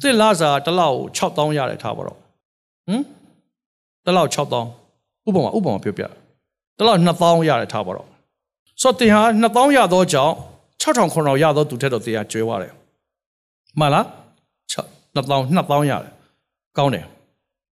[0.00, 2.16] သစ်လာစာတစ်လောက်6000ရတယ်ထားပါတော့
[2.88, 3.02] ဟမ်
[4.04, 6.02] တစ်လောက်6000ဥပမာဥပမာပြောပြ
[6.78, 8.06] တစ်လောက်2000ရတယ်ထားပါတော့
[8.82, 10.34] ဆိုတော့တင်ဟာ2000ရသောကြောင့်
[10.82, 12.72] 6000ခုရသောသူထက်တော့တရားကျွဲသွားတယ်
[13.78, 14.04] မှန်လား
[15.14, 15.24] 2000
[15.56, 16.12] 2000ရတယ်
[16.78, 17.04] ကောင်းတယ်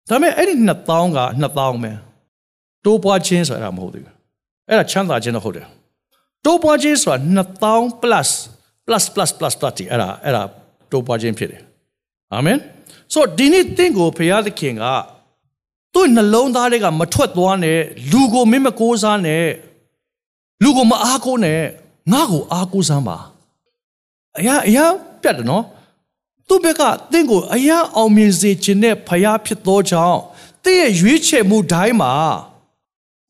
[0.09, 1.93] ဒါပေမဲ့အဲ့ဒီ2000က2000ပဲ
[2.85, 4.05] တိုးပွားခြင်းဆိုတာမဟုတ်ဘူး
[4.69, 5.67] အဲ့ဒါချမ်းသာခြင်းတော့ဟုတ်တယ်
[6.45, 8.31] တိုးပွားခြင်းဆိုတာ2000 plus
[8.87, 10.43] plus plus plus plus အဲ့ဒါအဲ့ဒါ
[10.91, 11.62] တိုးပွားခြင်းဖြစ်တယ်
[12.33, 12.59] အာမင်
[13.12, 14.85] ဆိုတော့ဒီနေ့တင့်ကိုဘုရားသခင်က
[15.95, 17.79] သူ့နှလုံးသားတွေကမထွက်သွားနဲ့
[18.12, 19.47] လူကိုမင်းမကိုးစားနဲ့
[20.62, 21.61] လူကိုမအားကိုးနဲ့
[22.12, 23.19] ငါ့ကိုအားကိုးစမ်းပါ
[24.38, 24.85] အရာအရာ
[25.23, 25.65] ပြတ်တယ်နော်
[26.53, 30.21] သူ့ဘက်ကတင့်ကိုအရာအောင်မြင်စေခြင်းနဲ့ဖျားဖြစ်သောကြောင့်
[30.65, 32.12] တင့်ရဲ့ရွေးချယ်မှုတိုင်းမှာ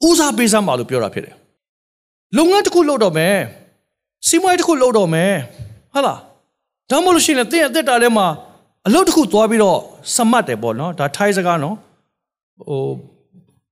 [0.07, 1.37] ဦးစားပေးစမ်းပါလို့ပြောတာဖြစ်တယ်
[2.37, 3.37] လုပ်ငန်းတစ်ခုလုပ်တော့မယ်
[4.27, 5.33] စီးပွားရေးတစ်ခုလုပ်တော့မယ်
[5.93, 6.19] ဟုတ်လား
[6.91, 8.27] ဒါမှမဟုတ်လို့ရှိရင်တင့်ရဲ့အသက်တာထဲမှာ
[8.87, 9.79] အလုပ်တစ်ခုသွားပြီးတော့
[10.15, 11.77] စမတ်တယ်ပေါ့နော်ဒါထိုင်းစကားနော်
[12.69, 12.83] ဟို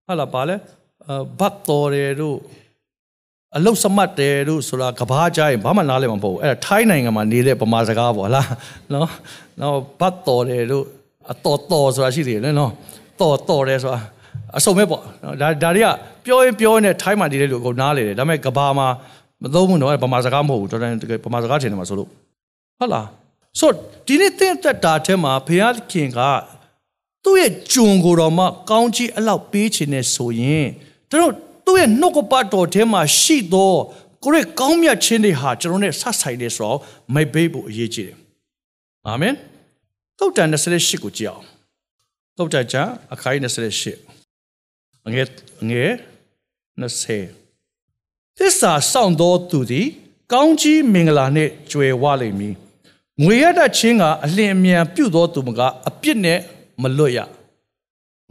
[0.07, 0.55] ဟာလာပါလေ
[1.39, 2.37] ဘတ်တော်တယ်တို့
[3.57, 8.49] အလုတ်စမတ်တယ်တို့ဆိုတာကဘာကြရင်ဘာမှနားလည်မှာမဟုတ်ဘူးအဲ့ဒါထိုင်းနိုင်ငံမှာနေတဲ့ဗမာစကားပေါ့လား
[8.93, 9.09] နော်
[9.61, 10.85] နော်ဘတ်တော်တယ်တို့
[11.31, 12.73] အတော်တော်ဆိုတာရှိသေးတယ်နော်
[13.21, 14.01] တော်တော်တယ်ဆိုတာ
[14.57, 15.89] အစုံပဲပေါ့နော်ဒါဒါတွေက
[16.25, 18.89] ပြောရင်ပြောရင်ထိုင်းမှာနေတဲ့လူအကုန်နားလေတယ်ဒါပေမဲ့ကဘာမှာ
[19.43, 22.09] မသုံးဘူးနော်ဗမာစကားမဟုတ်ဘူးတော်တော်တကယ်ဗမာစကားထင်တယ်မှာဆိုလို့
[22.79, 23.07] ဟုတ်လား
[23.61, 23.71] ဆို
[24.07, 26.21] ဒီနေ့တင့်တက်တာထဲမှာဘုရားခင်က
[27.25, 30.67] သူ့ရဲ့ဂျွန်ကိုတော်မှကောင်းကြီးအလောက်ပေးခြင်းနဲ့ဆိုရင်
[31.11, 33.75] တို့ သူ့ရဲ့နှုတ်ကပတ်တော်ထဲမှာရှိသော
[34.25, 36.79] ကိုရဲ့ကောင်းမြတ်ခြင်းတွေဟာကျွန်တော်နဲ့ဆက်ဆိုင်တယ်ဆိုတော့
[37.15, 38.17] မိတ်ဘေးဖို့အရေးကြီးတယ်
[39.07, 39.35] အာမင်
[40.19, 41.45] သုတ်တန်28ကိုကြည့်အောင်
[42.37, 43.43] သုတ်တန်ကျမ်းအခါကြီး
[44.05, 45.27] 28အငယ်
[45.63, 45.91] အငယ်
[46.81, 49.87] 20သစ္စာစောင့်တော်သူသည်
[50.33, 52.55] ကောင်းကြီးမင်္ဂလာနှင့်ကြွယ်ဝလိမ့်မည်
[53.23, 56.39] ငွေရတတ်ခြင်းကအလင်းအမြန်ပြုတ်သောသူမကအပြစ်နဲ့
[56.83, 57.19] မလွတ်ရ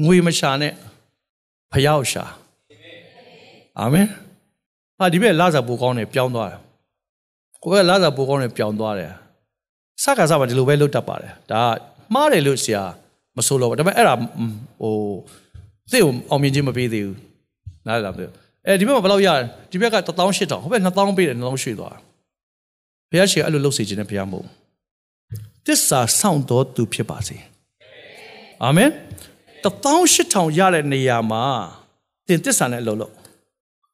[0.04, 0.74] ငွေမရှာနဲ့
[1.72, 2.24] ဖျောက်ရှာ
[3.80, 4.08] အာမင်
[4.98, 6.60] ဟာဒီဘက်လာစာပိုကောင်းတယ်ပြောင်းသွားတယ်
[7.64, 9.12] ကိုယ်ကလာစာပိုကောင်းတယ်ပြောင်းသွားတယ်
[10.04, 11.62] စကားစားမှာဒီလိုပဲလွတ်တတ်ပါတယ်ဒါ
[12.14, 12.84] မှားတယ်လို့ဆရာ
[13.38, 14.14] မဆိုလို့ဒါပေမဲ့အဲ့ဒါ
[14.82, 14.96] ဟို
[15.92, 17.18] သိအောင်အောင်မြင်ခြင်းမပေးသေးဘူး
[17.86, 18.34] နားလည်လားမသိဘူး
[18.66, 19.30] အဲဒီဘက်မှာဘယ်လောက်ရ
[19.72, 21.96] ဒီဘက်က18000ဟိုဘက်2000ပေးတယ်2000ရွှေ့သွား
[23.10, 24.48] ဘုရားရှင်အဲ့လိုလုပ်စေခြင်းနဲ့ဘုရားမဟုတ်
[25.66, 27.38] တစ္ဆာဆောင်တော်သူဖြစ်ပါစေ
[28.64, 28.90] အာမင်
[29.64, 31.44] 18000ရတဲ့နေရာမှာ
[32.28, 33.14] တင်တစ္ဆာနဲ့အလုပ်လုပ်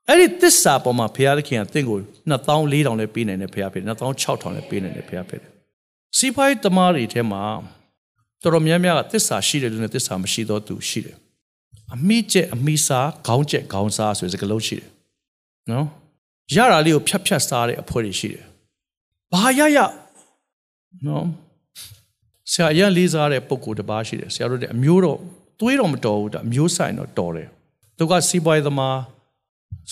[0.10, 5.52] အဲ့ဒီတစ္ဆာပေါ်မှာဘုရားသခင်ကတင့်ကို2400လည်းပေးနိုင်တယ်ဘုရားဖြစ်တယ်2600လည်းပေးနိုင်တယ်ဘုရားဖြစ်တယ်
[6.18, 7.44] စီးပွားရေးတမားတွေထဲမှာ
[8.44, 11.18] တော်တော်များများကတစ္ဆာရှိတယ်လို့နဲ့တစ္ဆာမရှိတော့သူရှိတယ်
[11.94, 14.88] အမိကျက်အမိစားခေါင်းကျက်ခေါင်းစားဆိုတဲ့စကားလုံးရှိတယ်
[15.72, 15.86] နော်
[16.56, 18.44] ရတာလေးကိုဖြတ်ဖြတ်စားတဲ့အဖွဲတွေရှိတယ်
[19.34, 19.78] ဘာရရ
[21.08, 21.26] နော်
[22.52, 25.18] ဆရာရန်လေးစားတဲ့ပုံကိုယ်တစ်ပါးရှိတယ်ဆရာတို့တဲ့အမျိုးတော့
[25.60, 27.48] သွေးတော့မတော်ဘူးဒါအမျိုးဆိုင်တော့တော်တယ်
[27.98, 28.98] သူကစီးပွားရေးသမား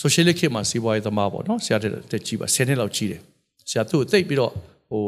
[0.00, 3.20] ဆိုရှယ်လစ်ခေတ်မှာစီးပွားရေးသမားပေါ့နော်ဆရာတက်ကြည့်ပါ10နှစ်လောက်ကြီးတယ်
[3.70, 4.52] ဆရာသူ့ကိုသိပ်ပြီးတော့
[4.90, 5.02] ဟို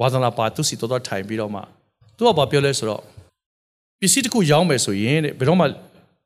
[0.00, 1.60] ဝါသနာပါသူစီတော်တော်ထိုင်ပြီးတော့မှ
[2.16, 3.02] သူကဘာပြောလဲဆိုတော့
[4.00, 5.66] ပစ္စည်းတစ်ခုရောင်းမယ်ဆိုရင်တဲ့ဘယ်တော့မှ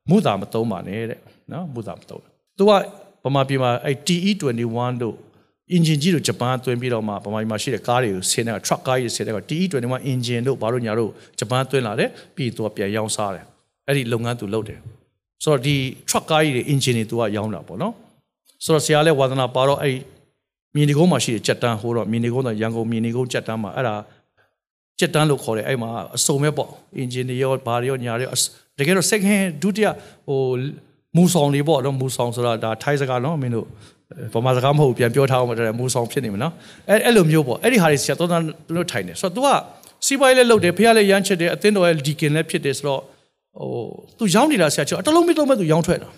[0.09, 1.19] မုသာမသုံးပါနဲ့တဲ့
[1.51, 2.21] နော်မုသာမသုံး
[2.57, 2.71] သူက
[3.25, 5.15] ဗမာပြည်မှာအဲ TE21 တို့
[5.75, 13.45] engine ကြီးတို့ဂျပန်သွင်းပြီးတော့မှဗမာပြည်မှာရှိတဲ့ကားတွေကိုဆင်းတဲ့ truck ကားကြီးဆင်းတဲ့ TE21 engine တို့ဘာလို့ညာတို့ဂျပန်သွင်းလာတယ်ပြီးသူကပြန်ရောင်းစားတယ်
[13.87, 14.79] အဲ့ဒီလုပ်ငန်းသူလုပ်တယ်
[15.43, 15.75] ဆိုတော့ဒီ
[16.09, 17.93] truck ကားကြီးတွေ engine တွေသူကရောင်းတာပေါ့နော်
[18.63, 19.95] ဆိုတော့ဆရာလည်းဝါသနာပါတော့အဲ့
[20.75, 23.95] မြင်းဒီကုန်းမှာရှိတဲ့ကြက်တန်းဟိုတော့မြင်းဒီကုန်းတော့ရန်ကုန်မြင်းဒီကုန်းကြက်တန်းမှာအဲ့ဒါ
[24.99, 26.69] ကြက်တန်းလို့ခေါ်တယ်အဲ့မှာအစုံပဲပေါ့
[27.01, 28.35] engine တွေရောဘာတွေရောညာတွေရော
[28.79, 29.87] တကယ်တော့ second ဒုတိယ
[30.27, 30.41] ဟို
[31.15, 33.65] မူဆောင်တွေပေါ့နော်မူဆောင်ဆိုတာဒါထိုင်းစကားနော်မင်းတို့
[34.33, 36.53] ဗမာစကားမဟုတ်ပြန်ပြောထားအောင်မတဲ့မူဆောင်ဖြစ်နေမှာနော်
[36.89, 38.41] အဲအဲ့လိုမျိုးပေါ့အဲ့ဒီဟာတွေဆရာတော်တော်
[38.77, 39.47] တို့ထိုင်နေဆိုတော့ तू က
[40.05, 43.01] စီးပွားရေးလည်းလုပ်တယ်ဖះလည်းရမ်းချစ်တယ်အသင်းတော်ရဲ့ဒီကင်လည်းဖြစ်တယ်ဆိုတော့
[43.59, 43.69] ဟို
[44.17, 46.09] သူရောင်းနေတာဆရာကျော်အတလုံးမတလုံးပဲသူရောင်းထွက်တာ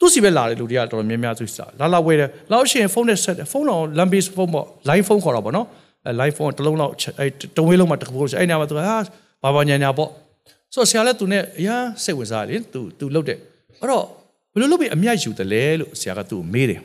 [0.00, 5.66] သူစီပဲလာတယ်လူတွေကတော်တော်များများသူစားလာလာဝဲတယ်လောက်ရှင်ဖုန်းနဲ့ဆက်တယ်ဖုန်းတော့ lambase ဖုန်းပေါ့ line phone ခေါ်တော့ပေါ့နော်
[6.06, 8.84] အဲ line phone တလုံးလောက်အဲတဝင်းလုံးမှာတကူလို့အဲ့နေရာမှာသူဟာ
[9.42, 10.10] ဘာဘာညာညာပေါ့
[10.74, 13.38] ဆိုတော့ဆရာလည်းသူနဲ့အရင်စိတ်ဝင်စားတယ်သူသူလုတ်တယ်
[13.80, 14.04] အဲ့တော့
[14.52, 16.80] ဘယ်လိုလုပ်ပြီးအမြတ်ယူတယ်လဲလို့ဆရာကသူ့ကိုမေးတယ်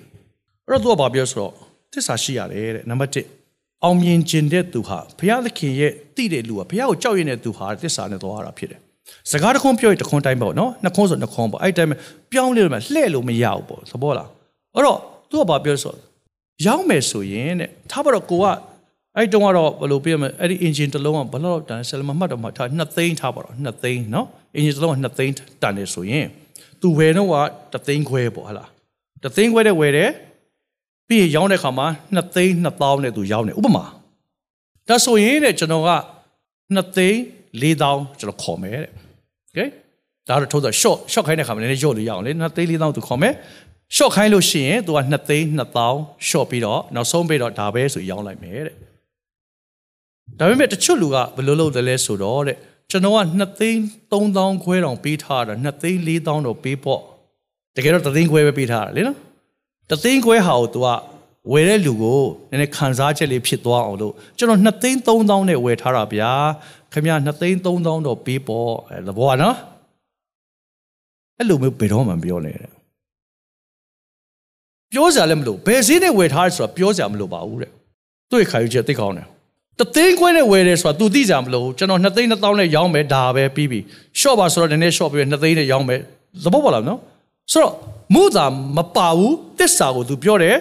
[0.68, 1.52] အဲ့တော့သူကဘာပြောဆိုတော့
[1.94, 3.12] သစ္စာရှိရတယ်တဲ့နံပါတ်
[3.54, 8.82] 1အောင်မြင်ခြင်းတဲ့သူဟာဘုရားသခင်ရဲ့တည်တဲ့လူဟာဘုရားကိုကြောက်ရွံ့တဲ့သူဟာသစ္စာနဲ့သွားရတာဖြစ်တယ်
[9.32, 11.90] စကားတစ်ခွန်းပြောရင်တစ်ခွန်းတိုင်းပေါ့နော်နှစ်ခွန်းဆိုနှစ်ခွန်းပေါ့အဲ့တိုင်း
[12.32, 14.30] ပြောင်းလဲလို့မှလှဲ့လို့မရဘူးပေါ့သဘောလား
[14.76, 15.94] အဲ့တော့သူကဘာပြောဆို
[16.66, 18.46] ရောက်မယ်ဆိုရင်တဲ့ထားပါတော့ကိုက
[19.16, 26.26] အဲ့တုန်းကတော့ဘယ်လိုပြမလဲအဲ့ဒီ engine တစ်လုံးကဘယ်လောက်တန်ဆယ်မမှတ်တော့မှထား2သိန်းထားပါတော့2သိန်းနော် engine တစ်လုံးက2သိန်းတန်တယ်ဆိုရင်
[26.82, 27.36] သူဝယ်တော့က
[27.74, 28.68] 3သိန်းခွဲပေါ့ဟလား
[29.24, 30.12] 3သိန်းခွဲတဲ့ဝယ်တယ်
[31.08, 33.86] ပြီးရင်ရောင်းတဲ့ခါမှာ2သိန်း2000နဲ့သူရောင်းတယ်ဥပမာ
[34.88, 35.92] ဒါဆိုရင်တဲ့ကျွန်တော်က
[36.76, 37.20] 2သိန်း
[37.62, 38.92] 4000ကျွန်တော်ခေါ်မယ်တဲ့။
[39.52, 39.70] Okay
[40.28, 43.34] ဒါတော့ထိုးတော့ short short ခိုင်းတဲ့ခါမှာလည်း short လေးရအောင်လေ2သိန်း4000သူခေါ်မယ်။
[43.98, 48.76] short ခိုင်းလို့ရှိရင် तू က2သိန်း2000 short ပြီးတော့နောက်ဆုံးပြီးတော့ဒါပဲဆိုရောင်းလိုက်မယ်တဲ့။
[50.40, 52.58] ဒါပေမဲ့တချို့လူကဘယ်လိုလုပ်တယ်လဲဆိုတော့တဲ့
[52.92, 53.80] ကျွန်တော်က2သိန်း
[54.12, 57.02] 3000ခွဲတောင်ပေးထားတာ2သိန်း4000တော့ပေးပေါ့
[57.76, 59.18] တကယ်တော့3သိန်းခွဲပဲပေးထားတာလေနော်
[59.90, 60.88] 3သိန်းခွဲဟာကို तू က
[61.52, 66.32] ဝယ်တဲ့လူကိုနည်းနည်းခံစားချက်လေးဖြစ်သွားအောင်လို့ကျွန်တော်2သိန်း3000နဲ့ဝယ်ထားတာဗျာ
[66.94, 69.56] ခင်ဗျာ2သိန်း3000တော့ပေးပေါ့အဲသဘောကနော်
[71.38, 72.72] အဲ့လိုမျိုးဘယ်တော့မှမပြောနဲ့တဲ့
[74.92, 77.72] ပြောစရာလည်းမလိုဘယ်စည်းနဲ့ဝယ်ထားလဲဆိုတော့ပြောစရာမလိုပါဘူးတဲ့
[78.30, 79.28] သူ့ရဲ့ခါယူချက်သိကောင်းတယ်
[79.80, 83.80] တသိန်းခွဲနဲ့ဝယ်တယ်ဆိုတာ तू သိကြမလို့ကျွန်တော်2သိန်း1000နဲ့ရောင်းမယ်ဒါပဲပြီးပြီ
[84.20, 86.00] short ပါဆိုတော့နည်းနည်း short ပြီး2သိန်းနဲ့ရောင်းမယ်
[86.44, 87.00] သဘောပေါက်လားနော်
[87.52, 87.74] ဆိုတော့
[88.16, 88.46] မုသာ
[88.78, 90.56] မပါဘူးတစ္ဆာကို तू ပြောတယ်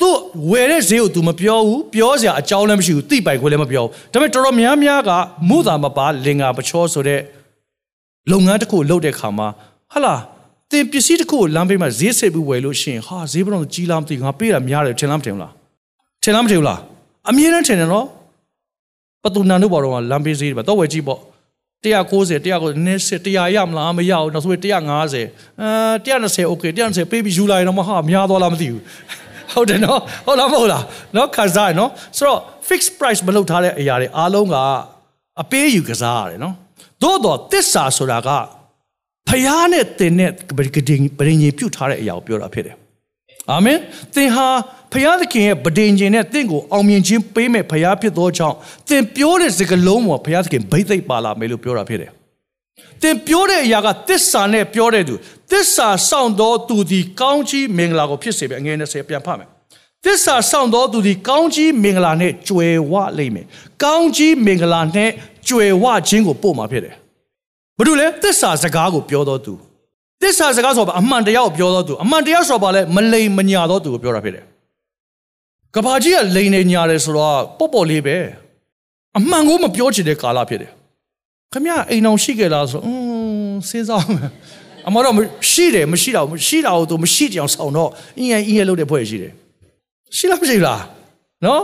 [0.00, 0.10] သူ
[0.50, 5.10] ဝယ်တဲ့ဈေးကို तू မပြောဘူးပြောစရာအကြောင်းလည်းမရှိဘူးသိပိုက်ခွဲလည်းမပြောဘူးဒါပေမဲ့တော်တော်များများက
[5.48, 7.20] မုသာမပါလင်္ကာပချောဆိုတဲ့
[8.30, 9.48] လုပ်ငန်းတစ်ခုလုပ်တဲ့ခါမှာ
[9.92, 10.14] ဟာလာ
[10.70, 15.52] တင်ပစ္စည်းတစ်ခုကိုလမ်းဘေးမှာဈေးစစ်ပြီးဝယ်လို့ရှိရင်ဟာဈေးဘယ်တော့ကြီးလားမသိဘူးငါပေးတာများတယ်ထင်လားမထင်ဘူးလား
[16.22, 16.80] ထင်လားမထင်ဘူးလား
[17.28, 18.06] အမြဲတမ်းထင်တယ်နော်
[19.22, 21.20] ပတူနန်တို့ဘောတော့လမ်းဘေးဈေးတွေတော့ဝယ်ကြည့်ပေါ့
[21.82, 25.68] 190 190နည်းစစ်100ရမလားမရဘူးနောက်ဆို150အဲ
[26.06, 28.82] 120 okay 120ပေးပြီးယူလာရင်တော့မဟာများသွားလားမသိဘူး
[29.52, 30.84] ဟုတ်တယ်နော်ဟုတ်လားမဟုတ်လား
[31.16, 34.56] နော်ခါစားရနော်ဆိုတော့ fixed price မလုပ်ထားတဲ့အရာတွေအားလုံးက
[35.42, 36.54] အပေးယူကစားရတယ်နော်
[37.02, 38.28] သို့တော့တစ္ဆာဆိုတာက
[39.28, 40.70] ဖျားနဲ့တင်နဲ့ပရိ
[41.18, 42.76] ပရိညင်ပြုတ်ထားတဲ့အရာကိုပြောတာဖြစ်တယ်
[43.50, 43.78] အာမင်
[44.14, 44.48] သင်ဟာ
[44.92, 48.56] ဖခင်သခင်ရဲ့ဗဒင်ခြင်းနဲ့တင့်ကိုအောင်မြင်ခြင်းပေးမဲ့ဖခင်ဖြစ်သောကြောင့်
[48.88, 52.10] သင်ပြောတဲ့စကားလုံးပေါ်ဖခင်သခင်ဗိသိက်ပါလာမယ်လို့ပြောတာဖြစ်တယ်။
[53.02, 55.14] သင်ပြောတဲ့အရာကတစ္ဆာနဲ့ပြောတဲ့သူ
[55.52, 59.48] တစ္ဆာဆောင်သောသူသည်ကောင်းကြီးမင်္ဂလာကိုဖြစ်စေပဲအငယ်20ပြန်ဖတ်မယ်။
[60.04, 63.46] တစ္ဆာဆောင်သောသူသည်ကောင်းကြီးမင်္ဂလာနဲ့ကြွယ်ဝလိမ့်မယ်။
[63.84, 65.10] ကောင်းကြီးမင်္ဂလာနဲ့
[65.48, 66.94] ကြွယ်ဝခြင်းကိုပို့မှာဖြစ်တယ်။
[67.78, 69.54] ဘာလို့လဲတစ္ဆာစကားကိုပြောတော်သူ
[70.22, 74.44] တစ္ဆာစကားဆိုတာအမှန်တရားကိုပြောတော်သူအမှန်တရားဆိုတာဘာလဲမလိမ်မညာတော်သူကိုပြောတာဖြစ်တယ်
[75.74, 78.16] ကဘာကြီးကလိန်နေညာတယ်ဆိုတော့ပေါ့ပေါ့လေးပဲ
[79.18, 80.70] အမှန်ကိုမပြောချင်တဲ့ကာလဖြစ်တယ်
[81.54, 82.92] ခမရအိမ်အောင်ရှိခဲ့လားဆိုတော့อื
[83.50, 84.30] มစဉ်းစားမယ်
[84.88, 85.14] အမတော့
[85.52, 89.32] ရှိတယ်မရှိတော့မရှိတာကိုသူမရှိကြအောင်ဆောင်တော့အင်းရင်အင်းရဲ့လုပ်တဲ့ဖွဲ့ရှိတယ်
[90.16, 90.82] ရှိလားမရှိလား
[91.44, 91.62] နော်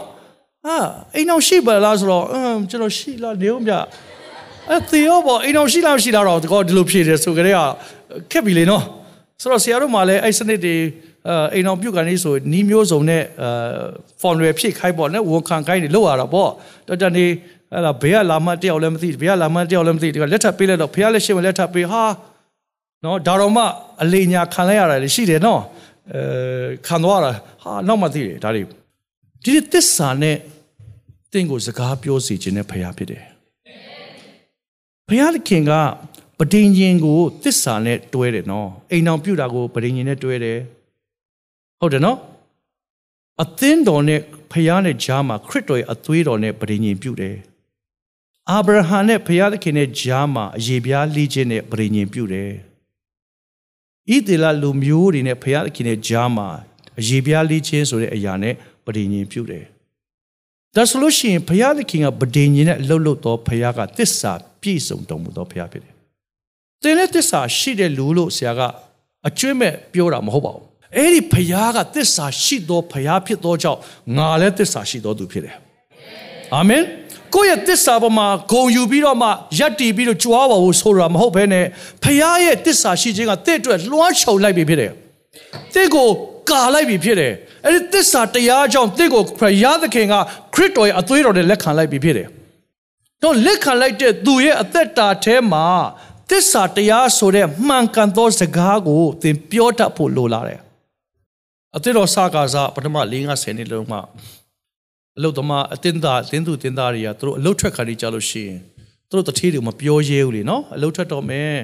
[0.66, 0.76] အာ
[1.14, 3.72] အိမ်အောင်ရှိပါလားဆိုတော့အင်းကျွန်တော်ရှိလားနေဦးမြ
[4.70, 7.60] အဲ့သေရောပေါ့အိမ်အောင်ရှိလားမရှိလားတော့ဒီကောဒီလိုဖြေတယ်ဆိုကြတဲ့က
[8.32, 8.82] ခက်ပြီလေနော်
[9.40, 10.76] ဆိုတော့ဆရာတို့မှလည်းအဲ့စနစ်တွေ
[11.54, 13.50] အိမ်အောင်ပြုတ်ကနေဆိုနီးမျိုးစုံနဲ့အဲ
[14.20, 16.50] ဖော်လွယ်ဖြစ်ခိုင်းပေါ့နော်ဝန်ခံခိုင်းနေလောက်ရတာပေါ့
[16.88, 17.26] တော်တော်နေ
[17.72, 22.02] အဲ့ဒါဘေးကလာမတယောက်လည်းမသိဘေးကလာမတယောက်လည်းမသိဒီကလက်ထပ်ပေးလိုက်တော့ဖះလက်ရှိမလက်ထပ်ပေးဟာ
[23.04, 23.62] နော်ဒါတော့မှ
[24.02, 25.60] အလေညာခံလိုက်ရတာရှိတယ်နော်
[26.12, 26.20] အဲ
[26.86, 27.30] ခံသွားတာ
[27.62, 28.62] ဟာနောက်မှသိတယ်ဒါတွေ
[29.44, 30.36] ဒီသစ္စာနဲ့
[31.32, 33.24] တင့်ကိုစကားပြောစီခြင်းနဲ့ဖះဖြစ်တယ်
[35.08, 35.72] ဖះခင်က
[36.38, 40.58] ပဒိန်ရင်ကိုသစ္စာနဲ့တွဲတယ်နော်အိမ်အောင်ပြုတာကိုပဒိန်ရင်နဲ့တွဲတယ်
[41.80, 42.18] ဟုတ်တယ်နော်
[43.42, 44.20] အသင်းတော်နဲ့
[44.52, 47.34] ဖခင်နဲ့ဂျားမှာခရစ်တော်ရဲ့အသွေးတော်နဲ့ပရိညင်ပြုတယ်
[48.52, 52.50] အာဗြဟံနဲ့ဖခင်သခင်နဲ့ဂျားမှာအယေပြားလှီးခြင်းနဲ့ပရိညင်ပြုတယ်
[54.10, 56.48] ဣသေလလူမျိုးတွေနဲ့ဖခင်သခင်နဲ့ဂျားမှာ
[56.98, 58.54] အယေပြားလှီးခြင်းဆိုတဲ့အရာနဲ့
[58.84, 59.64] ပရိညင်ပြုတယ်
[60.74, 65.92] ဒါဆိုလို့ရှိရင်ဖခင်သခင်ကပရိညင်နဲ့လှုပ်လှုပ်တော်ဖခင်ကတစ္ဆာပြည့်စုံတော်မူသောဖခင်ဖြစ်တယ်
[66.82, 68.60] တင်းနဲ့တစ္ဆာရှိတဲ့လူလို့ဆရာက
[69.28, 73.80] အကျွင့်မဲ့ပြောတာမဟုတ်ပါဘူးအဲ့ဒီဖယားကတစ္ဆာရှိသောဖယားဖြစ်သောကြောင့်
[74.16, 75.56] ငါလည်းတစ္ဆာရှိသောသူဖြစ်တယ်
[76.54, 76.82] အာမင်
[77.36, 81.66] ကိုယ့်ရဲ့တစ္ဆာပေါ်မှာဂုံယူပြီးတော့မှယက်တီပြီးတော့ကြွားပါဖို့ဆိုတာမဟုတ်ဘဲနဲ့
[82.02, 84.92] ဖယားရဲ့တစ္ဆာရှိခြင်းကတင့်အတွက်လွှမ်းခြုံလိုက်ပြီဖြစ်တယ်
[85.74, 86.08] တင့်ကို
[86.50, 87.32] ကာလိုက်ပြီဖြစ်တယ်
[87.64, 90.14] အဲ့ဒီတစ္ဆာတရားကြောင့်တင့်ကိုဖယားသခင်က
[90.54, 92.28] ခရစ်တော်ရဲ့အသွေးတော်နဲ့လက်ခံလိုက်ပြီဖြစ်တယ်
[93.22, 95.66] တော့လက်ခံလိုက်တဲ့သူရဲ့အသက်တာထဲမှာ
[96.30, 100.60] တစ္ဆာတရားဆိုတဲ့မှန်ကန်သောစကားကိုသင်ပြောတတ်ဖို့လိုလာတယ်
[101.76, 103.98] အသစ်တော်စကားစားပထမ၄50နှစ်လုံးမှ
[105.16, 108.58] အလုတ်သမားအတင်းသားတင်းသူတင်းသားတွေကသူတို့အလုတ်ထွက်ခါနေကြလို့ရှိရင်
[109.08, 111.54] သူတို့တတိတွေမပြောရဲဘူးလေနော်အလုတ်ထွက်တော့မယ်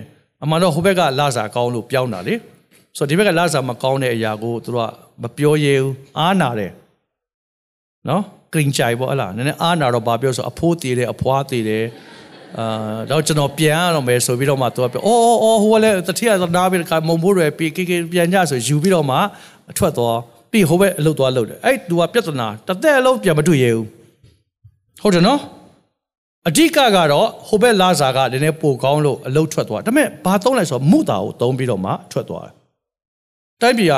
[0.42, 2.34] အမှန်တော့ဟိုဘက်ကလာစာကောင်းလို့ပြောင်းတာလေ
[2.96, 6.72] ဆိုတော့ဒီဘက်ကလာစာမကောင်းတဲ့အရာကိုသူတို့ကမပြောရဲဘူးအားနာတယ်
[8.08, 11.84] နော်ကရင်ကြိုင်ပေါ့ဟလားနည်းနည်းအားနာတော့ဗာပြောဆိုအဖိုးတည်တယ်အဖွားတည်တယ်
[12.58, 19.16] အာတော့ကျွန်တော်ပြန်ရတော့မယ်ဆိုပြီးတော့မှသူကပြောအော်အော်ဟိုကလည်းတတိယနားပြီးကမုံမိုးတွေပြီးကေကေပြန်ကြဆိုယူပြီးတော့မှ
[19.70, 20.18] အထွက်သွား
[20.52, 23.86] ပြီးဟိုဘက်အလုပ်သွားလုပ်တယ်အဲ့သူကပြဿနာတသက်အလုံးပြန်မတွေ့ရဘူး
[25.02, 25.40] ဟုတ်တယ်နော်
[26.48, 32.52] အဓိကကတော့ဟိုဘက်လာစာကနည်းနည်းပိုကောင်းလို့အလုပ်ထွက်သွားဒါပေမဲ့ဘာသုံးလိုက်ဆိုမုတာကိုသုံးပြီးတော့မှထွက်သွားတယ်
[33.60, 33.94] တိုင်းပြည်က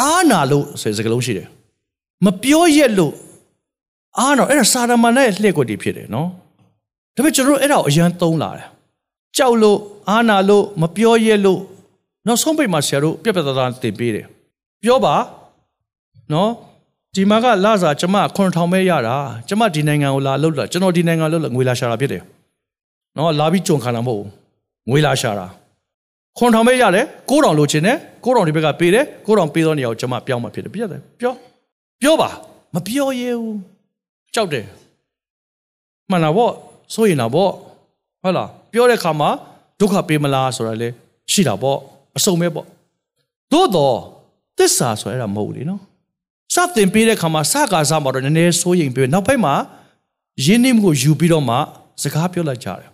[0.00, 1.48] အာနာလို့ဆိုစကားလုံးရှိတယ်
[2.24, 3.14] မပြောရက်လို့
[4.18, 6.28] အာနော်အဲ့ဒါစာရမဏေရဲ့လှည့်ကွက်တွေဖြစ်တယ်နော်
[7.14, 8.68] ဒါပေမဲ့ကျွန်တော်တို့အဲ့ဒါကိုအရန်သုံးလာတယ်
[9.36, 9.78] ကြောက်လို့
[10.10, 11.60] အာနာလို့မပြောရက်လို့
[12.26, 14.26] နောက်ဆုံးပိတ်မှာဆရာတို့ပြက်ပြက်သားသားတင်ပေးတယ်
[14.82, 15.14] ပြောပါ
[16.32, 16.50] နော်
[17.14, 19.16] ဒီမှာကလာစာကျမ9000ပဲရတာ
[19.48, 22.22] ကျမဒီနိုင်ငံကိုလာလှုပ်လာကျွန်တော်ဒီနိုင်ငံလှုပ်လာငွေလာရှာတာဖြစ်တယ်
[23.16, 24.28] နော်လာပြီးကြုံခံတာမဟုတ်ဘူး
[24.90, 25.46] ငွေလာရှာတာ
[26.38, 31.32] 9000ပဲရတယ်9000လိုချင်တယ်9000ဒီဘက်ကပေးတယ်9000ပေးသောနေရာကိုကျမပြောင်းမှဖြစ်တယ်ပြရတယ်ပြော
[32.02, 32.30] ပြောပါ
[32.74, 33.58] မပြောရဲဘူး
[34.34, 34.66] ကြောက်တယ်
[36.10, 36.50] မှန်လားဗော
[36.94, 37.48] ဆိုရင်လားဗော
[38.22, 39.28] ဟုတ်လားပြောတဲ့ခါမှာ
[39.80, 40.88] ဒုက္ခပေးမလားဆိုတာလေ
[41.32, 41.76] ရှိတာဗော
[42.16, 42.64] အစုံပဲဗော
[43.52, 43.96] သို့တော့
[44.58, 45.82] သစ္စာဆိုအဲ့ဒါမဟုတ်လေနော်
[46.54, 49.54] စတင်ပေးတဲ့ခါမှာစကားစားမှာတော့နည်းနည်းစိုးရင်ပြီးနောက်ပိုင်းမှာ
[50.44, 51.56] ရင်းနှီးမှုကိုယူပြီးတော့မှ
[52.02, 52.90] စကားပြောလိုက်ကြတယ်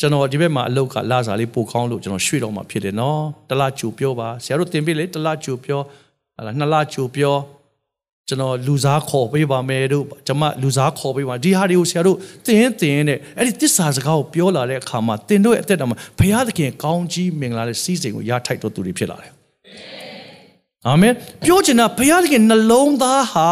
[0.00, 5.80] ကျွန်တော်ဒီဘက်မှာအလုတ်ကလာစားလေးပိုကောင်းလို့ကျွန်တော်ရွှေ့တော့မှဖြစ်တယ်နော်တလားကြိုပြောပါဆရာတို့တင်ပေးလေတလားကြိုပြော
[6.36, 7.36] ဟာလားနှစ်လားကြိုပြော
[8.28, 19.32] ကျွန်တော်လူစားခေါ်ပေးပါမယ်တို့ကျွန်မလူစားခေါ်ပေးပါဒီဟာတွေကိုဆရာတို့တင်းတင်းနဲ့အဲ့ဒီတစ္ဆာစကားကိုပြောလာတဲ့အခါမှာတင်တို့ရဲ့အသက်တာမှာဘုရားသခင်ကောင်းကြီးမင်္ဂလာတဲ့စီးစိမ်ကိုရထိုက်တော်သူတွေဖြစ်လာတယ်
[20.86, 21.12] အာမင်
[21.44, 23.50] ပြောချင်တာဘုရားသခင်နှလုံးသားဟာ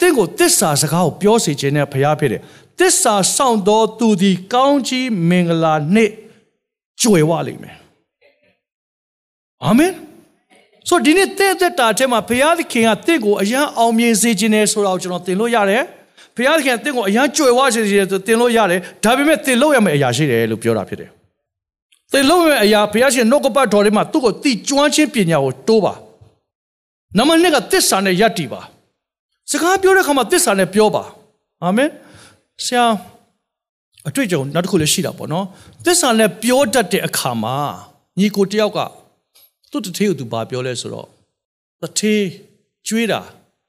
[0.00, 2.42] တင့်ကိုတစ္ဆာစကားကိုပြောစေခြင်းနဲ့ဘုရားဖြစ်တယ်
[2.80, 6.12] တစ္ဆာဆောင်တော်သူသည်ကောင်းကြီးမင်္ဂလာနှင့်
[7.02, 7.76] ကြွယ်ဝလိမ့်မယ်
[9.64, 9.92] အာမင်
[10.88, 15.82] ဆိုဒီနေ့တဲ့တဲ့တာထဲမှာဘုရားသခင်ကတင့်ကိုအရန်အောင်မြင်စေခြင်းနဲ့ဆိုတာကိုကျွန်တော်သင်လို့ရတယ်
[16.36, 21.10] ဘုရားသခင်ကတင့်ကိုအရန်ကြွယ်ဝစေခြင်းနဲ့သင်လို့ရတယ်ဒါပေမဲ့သင်လို့ရမယ့်အရာရှိတယ်လို့ပြောတာဖြစ်တယ်
[22.12, 25.94] သင်လို့ရမယ့်အရာဘုရားရှင်နှုတ်ကပတ်တော်ထဲမှာသူ့ကိုတိကျွမ်းခြင်းပညာကိုတိုးပါ
[27.18, 28.60] နံပါတ်2ကသစ္စာနဲ့ယက်တီပါ
[29.50, 31.04] စကားပြောတဲ့အခါမှာသစ္စာနဲ့ပြောပါ
[31.62, 31.90] အာမင်
[32.64, 32.84] ဆရာ
[34.08, 35.46] အတွေ့အကြုံနောက်တစ်ခုလည်းရှိတာပေါ့နော်
[35.86, 37.56] သစ္စာနဲ့ပြောတတ်တဲ့အခါမှာ
[38.18, 38.78] ညီကိုတယောက်က
[39.70, 41.08] သူ့တထေးကိုသူဘာပြောလဲဆိုတော့
[41.82, 42.22] တထေး
[42.88, 43.20] ကျွေးတာ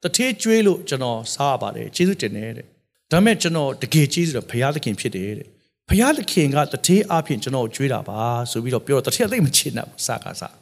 [0.04, 2.66] တထေးကျွေးလို့ကျွန်တော်စားရပါတယ်ကျေးဇူးတင်တယ်တဲ့
[3.12, 5.48] ဒါပေမဲ့ကျွန်တော်တကယ်ကျေးဇူးတော့ဘုရားသခင်ဖြစ်တယ်တဲ့
[5.90, 8.20] ဘုရားသခင်ကတထေးအဖြစ်ကျွန်တော်ကျွေးတာပါ
[8.52, 10.56] ဆိုပြီးတော့ပြောတော့တထေးကသိမချင်ဘူးစားကစား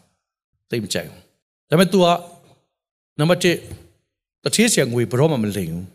[0.70, 1.22] သိမကြိုက်ဘူး
[1.70, 2.06] ဒါပေမဲ့ तू က
[3.20, 3.42] နံပါတ်
[3.92, 5.86] 1တထေးဆရာငွေဘရောမှမလိမ်ဘူး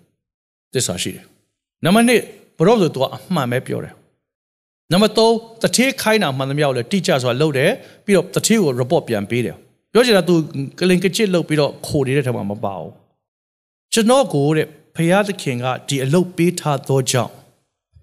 [0.75, 1.25] သစ္စာရှိတယ်
[1.85, 3.95] နံပါတ်2ဘရောဆို तू ကအမှန်ပဲပြောတယ်
[4.93, 7.71] နံပါတ်3တထေးခိုင်းတာမှန်သမျှကိုလည်းတိကျစွာလုပ်တယ်
[8.05, 9.57] ပြီးတော့တထေးကို report ပြန်ပေးတယ်
[9.93, 10.35] ပြောချင်တာ तू
[10.79, 12.93] ကလင်ကချစ်လုပ်ပြီးတော့ခိုနေတဲ့ထက်မှမပါဘူး
[13.93, 17.33] ကျွန်တော်ကိုတဲ့ဖရာသခင်ကဒီအလုပ်ပေးထားသောကြောင့်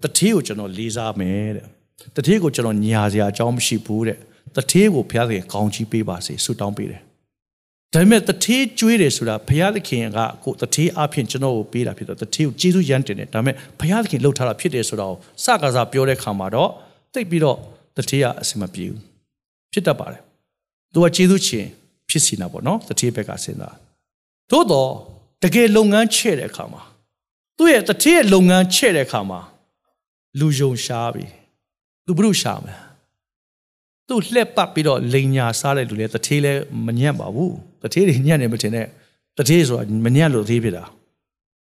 [0.03, 1.65] တထေးကိုကျွန်တော်လေးစားမယ်တဲ့
[2.15, 4.17] တထေးကိုကျွန်တော်ညာစရာအကြောင်းမရှိဘူးတဲ့
[4.55, 7.01] တထေးကိုဘုရားသခင်ကောင်းချီးပေးပါစေဆုတောင်းပေးတယ်
[7.93, 16.69] ဒါပေမဲ့တထေးကျွေးတယ်ဆိုတာဘုရားသခင်ကကိုတထေးအဖြစ်ကျွန်တော်ကိုပေးတာဖြစ်တော့တထေးကိုကျေးဇူးရမ်းတင်တယ်ဒါပေမဲ့ဘုရားသခင်လှုပ်ထားတာဖြစ်တယ်ဆိုတော့စကားစားပြောတဲ့ခါမှာတော့
[17.13, 17.57] သိပြီးတော့
[17.97, 19.01] တထေးကအစမပြေဘူး
[19.73, 20.21] ဖြစ်တတ်ပါတယ်
[20.93, 21.67] သူကကျေးဇူးရှင်
[22.09, 23.75] ဖြစ်စီနာပေါ့နော်တထေးဘက်ကစဉ်းစား
[24.51, 24.91] သို့တော့
[25.43, 26.81] တကယ်လုပ်ငန်းချဲ့တဲ့အခါမှာ
[27.57, 29.39] သူ့ရဲ့တထေးရဲ့လုပ်ငန်းချဲ့တဲ့အခါမှာ
[30.39, 31.25] လူယုံရှားပြီ
[32.05, 32.79] သူဘုရုရှားမယ်
[34.07, 38.86] သူလှက်ပတ်ပြီးတော့လိန်ညာစားတဲ့လူလည်းတထေးလည်းမညံ့ပါဘူး တထေးတွေညံ့နေမထင်နဲ့
[39.38, 40.84] တထေးဆိုတာမညံ့လို့တထေးဖြစ်တာ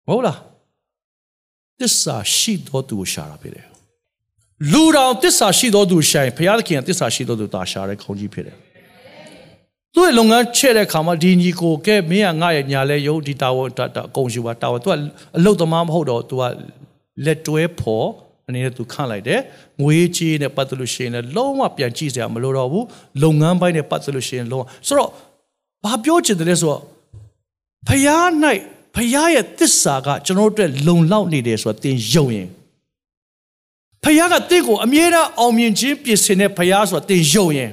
[0.08, 0.38] မဟုတ်လား
[1.80, 3.66] တစ္ဆာရှိတော်သူကိုရှာတာဖြစ်တယ်
[4.72, 8.58] လူတော်တစ္ဆာရှိတော်သူရှာရင်ဘုရားသခင်ကတစ္ဆာရှိတော်သူတာရှာတဲ့ခေါင်းကြီးဖြစ်တယ်
[9.94, 13.70] သူ့ရဲ့လုပ်ငန်းချဲ့တဲ့ခါမှာဒီညီကိုကဲမင်းကငါ့ရဲ့ညာလဲယုံဒီတာဝန်
[14.08, 14.94] အကုန်ယူပါတာဝန် तू က
[15.38, 16.44] အလုတ်သမားမဟုတ်တော့ तू က
[17.26, 18.08] လက်တွဲဖို့
[18.48, 19.40] အနေနဲ့ तू ခန့်လိုက်တယ်
[19.82, 22.86] ငွေကြေးနဲ့ပတ်သက်လို့ရှိရင်လည်းလုံးဝပြန်ကြည့်စရာမလိုတော့ဘူး
[23.24, 25.12] လုပ်ငန်းပိုင်းနဲ့ပတ်သက်လို့ရှိရင်လုံးဝဆိုတော့
[25.85, 26.83] ဘာပြောချင်တယ်လဲဆိုတော့
[27.89, 28.27] ဖယား၌
[28.95, 32.49] ဖယားရဲ့တစ္ဆာကကျွန်တော်တို့အတွက်လုံလောက်နေတယ်ဆိုတော့သင်ယုံရင်
[34.05, 37.71] ဖယားကတင့်ကိုအမြဲတမ်းအောင်မြင်ခြင်းပြင်ဆင်တဲ့ဖယားဆိုတော့သင်ယုံရင်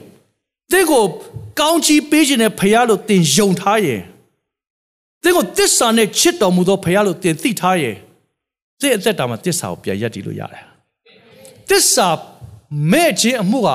[0.72, 1.04] သင်ကို
[1.60, 4.02] ကောင်းချီးပေးခြင်းနဲ့ဖယားလို့သင်ယုံထားရင်
[5.24, 7.96] သင်ကိုတစ္ဆာနဲ့ချစ်တော်မူသောဖယားလို့သင်သိထားရင်
[8.82, 10.64] သင်အသက်တာမှာတစ္ဆာကိုပြန်ရက်တည်လို့ရတယ်
[11.70, 12.08] တစ္ဆာ
[12.92, 13.70] မဲ့ခြင်းအမှုက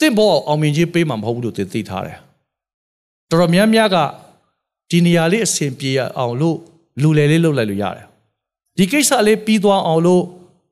[0.00, 2.18] သင်ဘောအောင်မြင်ခြင်းပေးမှာမဟုတ်ဘူးလို့သင်သိထားတယ်
[3.30, 3.96] တော်တော်များများက
[4.90, 6.56] ဒီနေရာလေးအဆင်ပြေအောင်လို့
[7.02, 8.06] လူလေလေးလှုပ်လိုက်လို့ရတယ်
[8.76, 10.22] ဒီကိစ္စလေးပြီးသွားအောင်လို့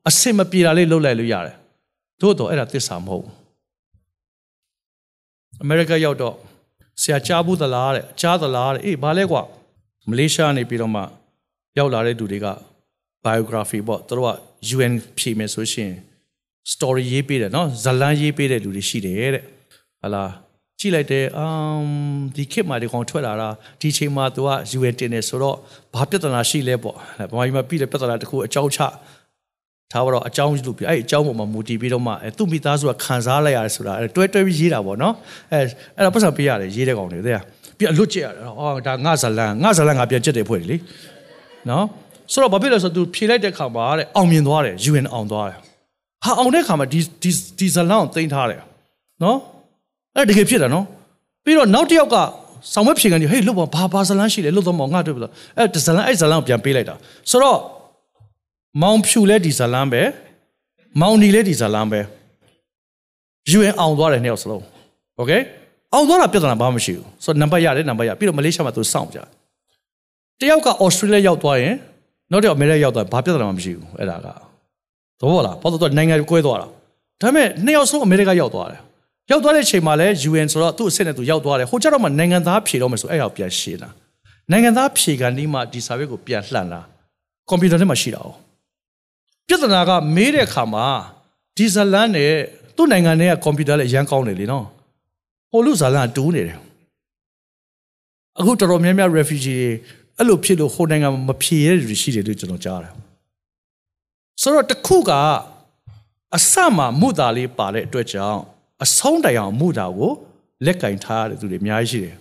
[0.09, 1.55] အဆင်မပြေတာလေးလှုပ်လိုက်လို့ရတယ်
[2.21, 3.33] သို့တော့အဲ့ဒါသစ္စာမဟုတ်ဘူး
[5.61, 6.35] အမေရိကရောက်တော့
[7.01, 9.41] ဆရာကြားဘူးသလားတဲ့ကြားသလားတဲ့အေးဘာလဲကွာ
[10.09, 11.01] မလေးရှားနေပြီးတော့မှ
[11.77, 12.47] ရောက်လာတဲ့သူတွေက
[13.25, 14.31] biography ပေါ့သူတို့က
[14.75, 15.91] UN ဖြေမယ်ဆိုရှင်
[16.71, 19.43] story ရေးပေးတယ်နော်ဇလန်းရေးပေးတဲ့လူတွေရှိတယ်တဲ့
[20.01, 20.23] ဟလာ
[20.79, 21.83] ကြည့်လိုက်တယ်အမ်
[22.35, 23.49] ဒီခေတ်မှာဒီကောင်ထွက်လာတာ
[23.81, 25.55] ဒီချိန်မှာသူက UN တင်နေဆိုတော့
[25.93, 26.95] ဘာပြဿနာရှိလဲပေါ့
[27.31, 28.79] ဗမာပြည်မှာပြည်တဲ့ပြဿနာတခုအကြောင်းချ
[29.91, 35.13] ထားတော့အကြောင်းလို့ပြအဲ့အကြောင်းပေါ်မှာမူတည်ပြီးတော့မှအဲသူ့မိသားစုကခံစားလိုက်ရတယ်ဆိုတာအဲတွဲတွဲပြီးရေးတာပေါ့နော်
[35.53, 35.59] အဲ
[35.95, 37.39] အဲ့ဒါပတ်စံပေးရတယ်ရေးတဲ့ကောင်တွေတဲ့
[37.77, 40.77] ပြီးအလွတ်ကျက်ရတယ်အော်ဒါငါဇလန်ငါဇလန်ငါပြန်ကျက်တယ်ဖွဲ့တယ်လေ
[41.69, 41.85] နော်
[42.31, 45.57] ဆိုတော့ဘာဖြစ်လဲဆိုတော့သူဖြေလိုက်တဲ့ခါမှာတဲ့အောင်မြင်သွားတယ် UN အောင်သွားတယ်
[46.23, 48.61] ဟာအောင်တဲ့ခါမှာဒီဒီဒီဇလန်ကိုတင်ထားတယ်
[49.23, 49.37] နော်
[50.16, 50.84] အဲ့တကယ်ဖြစ်တာနော်
[51.44, 52.16] ပြီးတော့နောက်တစ်ယောက်က
[52.72, 56.94] ဆောင်းမဖြေကန်ကြီးဟေးလှုပ်ပါဘာဘာဇလန်ရှိလဲလှုပ်တော့မငါတွေ့ပြီလားအဲ့ဇလန်အဲ့ဇလန်ကိုပြန်ပေးလိုက်တာ
[57.30, 57.58] ဆိုတော့
[58.82, 60.02] မောင်ဖြူလဲဒီဇလန်ပဲ
[61.00, 62.00] မောင်နီလဲဒီဇလန်ပဲ
[63.58, 64.62] UN အောင်သွားတယ်နှစ်ယောက်စလုံး
[65.16, 65.32] โอเค
[65.94, 69.18] အောင်သွားတာပြဿနာဘာမှမရှိဘူးဆိုတော့နံပါတ်ရတယ်နံပါတ်ရပြီးတော့မလေးရှားမှာသူစောင့်ကြ
[70.40, 71.74] တယောက်ကဩစတြေးလျရောက်သွားရင်
[72.30, 74.26] နောက်တစ်ယောက်အမေရိကရောက်သွားဘာပြဿနာမှမရှိဘူးအဲ့ဒါက
[75.20, 76.66] သဘောလားဘာလို့တော့နိုင်ငံကွဲသွားတာ
[77.20, 78.80] ဒါပေမဲ့နှစ်ယောက်ဆုံးအမေရိကရောက်သွားတယ်
[79.31, 83.89] ရောက်သွားတဲ့ချိန်မှာလဲ UN ဆိုတော့သူ့အစ်စ်နဲ့သူရောက်သွားတယ်ဟိုကျတော့မှနိုင်ငံသားဖြေတော့မယ်ဆိုအဲ့ဒါပြန်ရှင်းတာ
[84.51, 86.81] နိုင်ငံသားဖြေကန်ဒီမှာဒီ survey ကိုပြန်လှန်တာ
[87.49, 88.29] ကွန်ပျူတာထဲမှာရှိတာ哦
[89.47, 90.85] ပြဿနာကမေးတဲ့အခါမှာ
[91.57, 92.33] ဒီဇလန်နဲ့
[92.75, 94.65] သူ့နိုင်ငံနဲ့ကကွန်ပျူတာလည်းအရန်ကောင်းတယ်လေနော်
[95.51, 96.59] ဟိုလူဇလန်တူးနေတယ်
[98.39, 99.65] အခုတော်တော်များများ refugee
[100.17, 102.93] အဲ့လိုဖြစ်လို့ဟိုနိုင်ငံမဖြေရတဲ့လူရှိတယ်လို့ကျွန်တော်ကြားတယ်
[104.41, 105.11] ဆိုတော့တခုက
[106.35, 108.41] အစမှမုတာလေးပါတဲ့အတွက်ကြောင့်
[108.83, 110.11] အဆုံးတိုင်အောင်မုတာကို
[110.65, 112.15] လက်ကင်ထားရတဲ့သူတွေအများကြီးရှိတယ်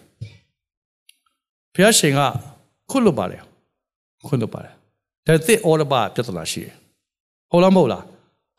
[1.75, 2.21] ဘုရားရှင်က
[2.91, 3.43] ခွတ်လို့ပါတယ်
[4.27, 4.75] ခွတ်လို့ပါတယ်
[5.27, 6.75] ဒါသစ်အော်လပါပြဿနာရှိတယ်
[7.51, 8.05] ဟုတ်လားမဟုတ်လား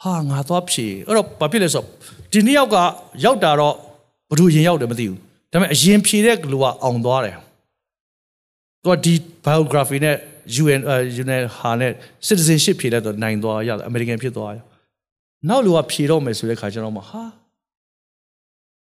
[0.04, 1.84] ဟာငါသွားဖြေအဲ့တော့ဘာဖြစ်လဲဆို
[2.32, 2.78] ဒီနှစ်ယောက်က
[3.26, 3.76] ရောက်တာတော့
[4.30, 5.20] ဘယ်သူရင်ရောက်တယ်မသိဘူး
[5.52, 7.38] ဒါပေမဲ့အရင်ဖြေတဲ့လူကအောင်သွားတယ်
[8.82, 9.14] သူကဒီ
[9.46, 10.16] biography နဲ့
[10.64, 10.82] UN
[11.22, 11.92] UN ဟာနဲ့
[12.28, 14.58] citizenship ဖြေလိုက်တော့နိုင်သွားရအမေရိကန်ဖြစ်သွားရ
[15.50, 17.24] နောက်လူကဖြေတော့မယ်ဆိုတဲ့ခါကျတော့မှဟာ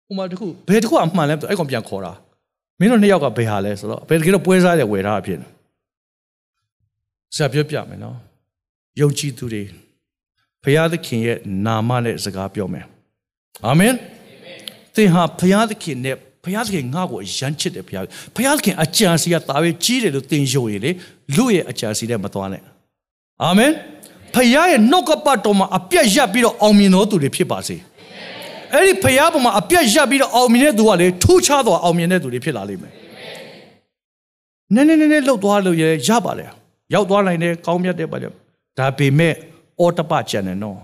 [0.07, 2.13] ဟိုမှာတခုဘယ်တခုအမှန်လဲအဲ့ကောင်ပြန်ခေါ်တာ
[2.79, 5.47] မင်းတို့နှစ်ယောက်ကဘယ်ဟာလဲဆိုတော့ဘယ်တကယ်တော့ပွဲစားတယ်ဝယ်ထားတာဖြစ်နေ
[7.35, 8.17] ဆရာပြောပြမယ်နော်
[9.01, 9.63] ယုံကြည်သူတွေ
[10.63, 12.85] ဘုရားသခင်ရဲ့နာမနဲ့စကားပြောမယ်
[13.65, 13.93] အာမင်
[14.95, 20.91] သင်ဟာဘုရားသခင်နဲ့ဘုရားသခင်ငါ့ကိုရမ်းချစ်တယ်ဘုရားဘုရားသခင်အကြံစီကတာပဲကြီးတယ်လို့သင်ယုံရည်လေ
[21.35, 22.63] လူရဲ့အကြံစီနဲ့မသွားနဲ့
[23.43, 23.71] အာမင်
[24.33, 27.75] ဖခင်ရဲ့နှုတ်ကပတ်တော်မှာအပြတ်ရပ်ပြီးတော့အောင်မြင်တော်သူတွေဖြစ်ပါစေ
[28.73, 32.93] အဲ့ဒီဖခင်ပေါ်မှာအပြတ်ရပ်ပြီးတော့အောင်မြင်တဲ့သူကလေထူးခြားသောအောင်မြင်တဲ့သူတွေဖြစ်လာလိမ့်မယ်
[34.73, 36.45] နည်းနည်းနည်းနည်းလှုပ်သွားလို့ရရပါလေ
[36.93, 38.27] ရောက်သွားနိုင်တယ်ကောင်းမြတ်တယ်ပါလေ
[38.77, 39.33] ဒါပေမဲ့
[39.79, 40.79] အော်တပချန်တယ်နော်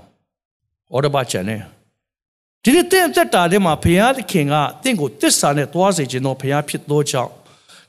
[0.91, 1.61] အော်တပချန်တယ်
[2.63, 4.53] ဒီနေ့တင့်အသက်တာထဲမှာဘုရားသခင်က
[4.83, 7.31] တင့်ကိုတစ္ဆာနဲ့သွားစေခြင်းတော့ဘုရားဖြစ်သောကြောင့်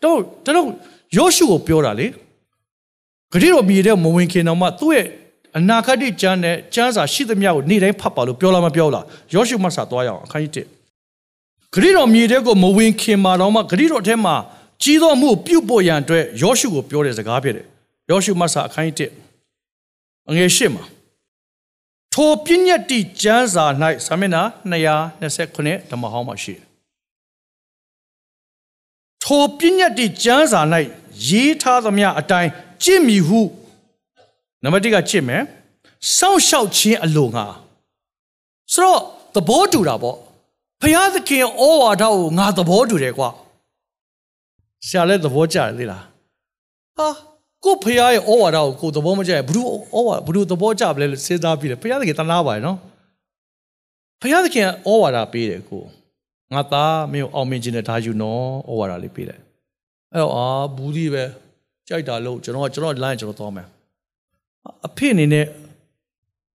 [0.03, 0.69] တော့တော့
[1.17, 2.07] ယောရှုကိုပြောတာလေ
[3.33, 5.07] ဂတိတော်မြေတဲ့မဝင်ခင်တော့မှသူ့ရဲ့
[5.59, 10.67] အနာဂတ်ကျမ်းနဲ့ကျမ်းစာရှိသမျှကိုနေ့တိုင်းဖတ်ပါလို့ပြောလာမပြောလားယောရှုမဆာသွားရအောင်အခန်းကြီး
[11.73, 14.35] 1ဂတိတော်မြေတဲ့ကိုမဝင်ခင်မှာတော့မှဂတိတော်ထဲမှာ
[14.83, 17.67] ကြီးသောမှုပြုတ်ပေါ်ရန်အတွက်ယောရှုကိုပြောတဲ့စကားဖြစ်တယ်
[18.11, 19.11] ယောရှုမဆာအခန်းကြီး
[20.27, 20.85] 1အငယ်၈မှာ
[22.15, 23.65] ထိုပညတ်တိကျမ်းစာ၌
[24.07, 24.43] စာမျက်နှာ
[24.73, 26.65] 229ဓမ္မဟောင်းမှာရှိတယ်
[29.25, 30.61] ထိုပညတ်တိကျမ်းစာ၌
[31.29, 32.51] ရေးထားသမျှအတိုင်း
[32.85, 33.41] ကြင့်မီဟု
[34.63, 35.43] နံပါတ်1ကကြင့်မယ်
[36.17, 37.47] စောင့်ရှောက်ခြင်းအလိုငါ
[38.73, 39.01] ဆိုတော့
[39.35, 40.17] သဘောတူတာပေါ့
[40.81, 43.29] ဘုရားသခင်ဩဝါဒကိုငါသဘောတူတယ်ကွာ
[44.87, 46.05] ဆရာလည်းသဘောကျတယ်လေလား
[46.97, 47.09] ဟာ
[47.65, 49.63] ကိုဖရားရဲ့ဩဝါဒကိုကိုသဘောမကျရင်ဘ ᱹ ဩ
[50.07, 52.79] ဝါဘ ᱹ သဘောကျပလဲလို့စဉ်းစားပြီးတယ်ဖရားသခင်တနာပါတယ်နော်
[54.21, 55.83] ဖရားသခင်ဩဝါဒပေးတယ်ကို
[56.53, 59.41] ငါသားမင်းအောင်မြင်ခြင်းနဲ့ဒါယူနော်ဩဝါဒလေးပေးတယ်
[60.13, 60.47] အဲ့တော့အာ
[60.77, 61.25] ဘူးဒီပဲ
[61.89, 63.69] ကြိုက်တာလို့ကျွန်တော်ကကျွန်တော် line ကျွန်တော်သွားမယ်
[64.87, 65.47] အဖေအနေနဲ့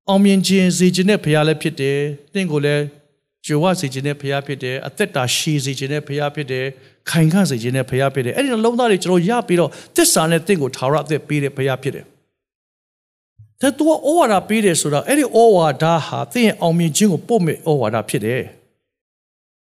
[0.08, 1.98] အောင်မြင်ခြင်းစေခြင်းနဲ့ဖရားလည်းဖြစ်တယ်
[2.34, 2.82] တင့်ကိုလည်း
[3.46, 6.64] ကြွယ်ဝစေခြင်းနဲ့ဖရားဖြစ်တယ်အသက်တာရှည်စေခြင်းနဲ့ဖရားဖြစ်တယ်
[7.10, 12.04] ခိုင်ခန့်စေခြင်းနဲ့ဖရားဖြစ်တယ်အဲ့ဒီလုံးသားတွေကျွန်တော်ရပြီးတော့သစ္စာနဲ့တင့်ကိုထာဝရအသက်ပေးတယ်ဖရားဖြစ်တယ်
[13.60, 18.42] တဲ့သူကဩဝါဒပေးတယ်ဆိုတော့အဲ့ဒီဩဝါဒဟာတင့်ရဲ့အောင်မြင်ခြင်းကိုပို့မဲ့ဩဝါဒဖြစ်တယ်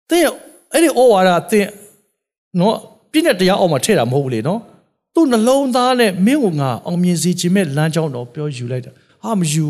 [0.09, 0.25] တင့်
[0.73, 1.67] အဲ့ဒီဩဝါဒတင့်
[2.59, 2.75] နော်
[3.11, 4.59] ပြည့်တဲ့တရားအောက်မှာထည့်တာမဟုတ်ဘူးလေနော်
[5.13, 8.91] သူ့နှလုံးသားနဲ့မင်းကိုငါအောင်မြင်စေခြင်းမဲ့လမ်းကြောင်းတော့ပြောယူလိုက်တာ
[9.23, 9.67] ဟာမယူ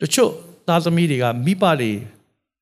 [0.00, 0.30] တချို့
[0.68, 1.90] သားသမီးတွေကမိဘတွေ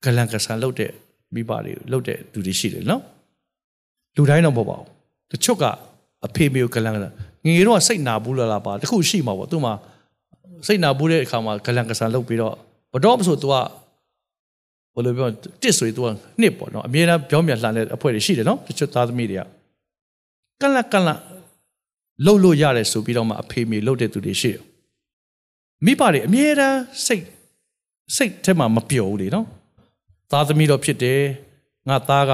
[0.03, 0.91] ကလန်ကဆန်လုပ်တဲ့
[1.33, 3.01] မိဘတွေလုပ်တဲ့သူတွေရှိတယ်နော်
[4.15, 4.87] လူတိုင်းတော့မဟုတ်ပါဘူး
[5.31, 5.63] တချို့က
[6.25, 7.13] အဖေမေကိုဂလန်ကစား
[7.43, 9.71] ငငယ်တော့စိတ်နာဘူးလားလားပါတခုရှိမှာပေါ့သူမှ
[10.67, 12.55] စိတ်နာဘူးတဲ့အခါမှာဂလန်ကစားလုပ်ပြီးတော့
[12.93, 13.55] ဘတော့မဆို तू က
[14.95, 15.29] ဘယ်လိုပြော
[15.61, 16.07] တစ်ဆိုရင် तू က
[16.41, 19.41] နှစ်ပေါ့နော်အမြဲတမ်းပြောမြလှန်တဲ့အဖွဲ့တွေရှိတယ်နော်တချို့သားသမီးတွေက
[20.61, 21.09] ကလကလ
[22.25, 24.61] လှုပ်လို့ရတယ်ဆိုပြီးတော့မှအဖေမေလှုပ်တဲ့သူတွေရှိတယ်
[25.85, 27.25] မိဘတွေအမြဲတမ်းစိတ်
[28.15, 29.45] စိတ်ထဲမှာမပျော်ဘူးလေနော်
[30.31, 31.21] သားသမီးတော့ဖြစ်တယ်
[31.89, 32.31] ငါသားက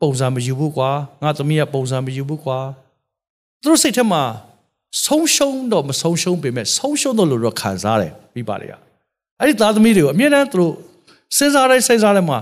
[0.00, 0.90] ပုံစံမယူဘူးကွာ
[1.22, 2.58] ငါသမီးကပုံစံမယူဘူးကွာ
[3.62, 4.22] သူတို့စိတ်ထဲမှာ
[5.04, 8.74] ဆုံးရှုံးတော့မဆုံးရှုံးပေမဲ့ဆုံးရှုံးတော့လို့တော့ခံစားတယ်မိပါတွေက
[9.38, 10.74] အဲ့ဒီသားသမီးတွေကိုအမြဲတမ်းသူတို့
[11.36, 12.38] စဉ်းစားတိုင်းစဉ်းစားတိုင်းမှာ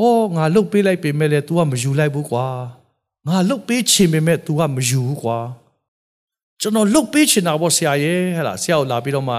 [0.00, 0.02] ဩ
[0.36, 2.46] ငါလှုပ်ပေးလိုက်ပေမဲ့လည်း तू ကမယူလိုက်ဘူးကွာ
[3.28, 5.38] ငါလှုပ်ပေးချင်ပေမဲ့ तू ကမယူဘူးကွာ
[6.60, 9.36] ကျွန်တော်လှုပ်ပေးချင်တာပေါ့ဆရာရဲ့ဟဲ့လားဆရာကိုလာပြီးတော့မှ